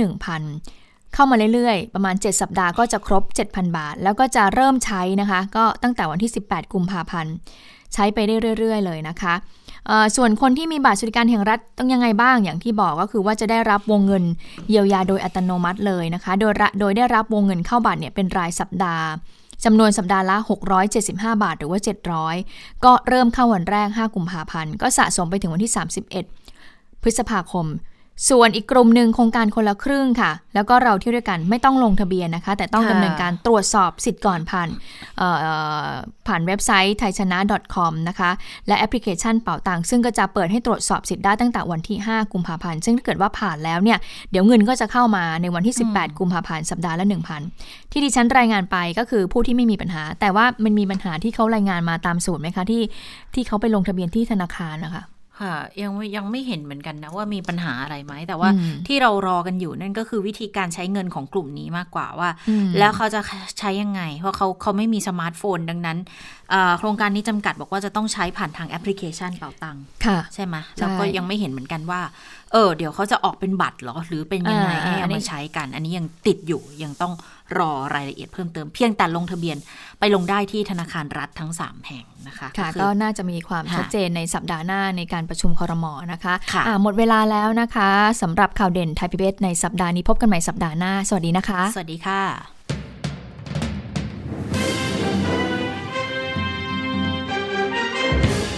[0.51, 7.33] 1,000 เข้ามาเรื่อยๆ ประมาณ 7 สัปดาห์ก็จะครบ 7,000 บาท แล้วก็จะเริ่มใช้นะคะ ก็ตั้งแต่วันที่ 18 กุมภาพันธ์
[7.93, 9.33] ใช้ไปได้เรื่อย ๆ เลยนะคะ
[10.15, 14.23] ส่วนคนที่มีบัตรสวัสดิการแห่งรัฐต้องยังไงบ้างอย่างที่บอกก็คือว่าจะได้รับวงเงิน
[14.69, 19.05] เยียวยาโดยอัตโนมัติเลยนะคะ โดยระโดยได้รับวงเงินเข้าบัตรเนี่ยเป็นรายสัปดาห์
[19.65, 20.37] จำนวนสัปดาห์ละ
[20.89, 21.79] 675 บาทหรือว่า
[22.31, 25.73] 700 ก็เริ่มเข้าวันแรก 5 กุมภาพันธ์ ก็สะสมไปถึงวันที่
[26.35, 27.65] 31 พฤษภาคม
[28.29, 34.69] ส่วนอีกกลุ่มหนึ่งโครงการคนละครึ่งค่ะ แล้วก็เราเที่ยวด้วยกันไม่ต้องลงทะเบียนนะคะ แต่ต้องค่ะดำเนินการตรวจสอบสิทธิ์ก่อนผ่าน
[35.17, 35.29] เอ่
[35.85, 35.87] อ
[36.27, 37.37] ผ่านเว็บไซต์ไทยชนะ
[37.75, 38.29] .com นะคะ
[38.67, 43.97] และแอปพลิเคชันเป่าตังค์ซึ่งก็จะเปิดให้ตรวจสอบสิทธิ์ได้ตั้งแต่วันที่ 5 กุมภาพันธ์ซึ่งถ้าเกิดว่าผ่านแล้วเนี่ย
[44.31, 47.05] เดี๋ยวเงินก็จะเข้ามาในวันที่ 18 กุมภาพันธ์สัปดาห์ละ
[47.49, 52.83] 1,000 ที่ดิฉันรายงานไปก็คือผู้ที่ไม่มีปัญหา แต่ว่ามันมีปัญหาที่เขารายงานมาตามสูตรไหมคะที่
[53.33, 55.03] ที่เขาไปลงทะเบียนที่ธนาคารนะคะ
[55.41, 63.21] ค่ะยังไม่ยังไม่เห็นเหมือนกันนะว่ามีปัญหาอะไรไหม แต่ว่าอืมที่เรารอกันอยู่นั่นก็คือวิธีการใช้เงินของกลุ่มนี้มากกว่าว่าอืมแล้วเขาจะ
[63.59, 65.97] ใช้ยังไง เพราะเขาเขาไม่มีสมาร์ทโฟน ดังนั้น
[66.51, 72.01] เอ่อโครงการนี้จำกัดบอกว่าจะต้องใช้ผ่านทางแอปพลิเคชันเป๋าตังค์ค่ะใช่ไหมแล้วก็ยังไม่เห็นเหมือนกันว่า
[72.53, 77.13] เออเดี๋ยวเขาจะออกเป็นบัตรเหรอหรือเป็นยังไงอ่าให้อัเอานนี้มาใช้กัน อันนี้ยังติดอยู่ยังต้อง
[77.57, 79.57] รอรายละเอียดเพิ่มเติมเพียงแต่ลงทะเบียน
[79.99, 87.89] ไปลงได้ที่ธนาคารรัฐทั้ง 3 แห่งนะคะค่ะอก็น่าจะมีความค่ะชัดเจนในสัปดาห์หน้าในการประชุมคอรมอนะคะค่ะอ่าหมดเวลาแล้วนะคะ
[88.21, 92.21] สำหรับข่าวเด่นไทยพีบีในสัปดาห์นี้พบกันใหม่สัปดาห์หน้า สวัสดีนะคะ สวัสดีค่ะ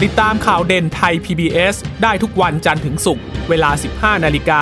[0.03, 3.69] ติดตามข่าวเด่นไทย PBS ได้ทุกวันจันทร์ถึงศุกร์เวลา
[4.17, 4.61] 15 นาฬิกา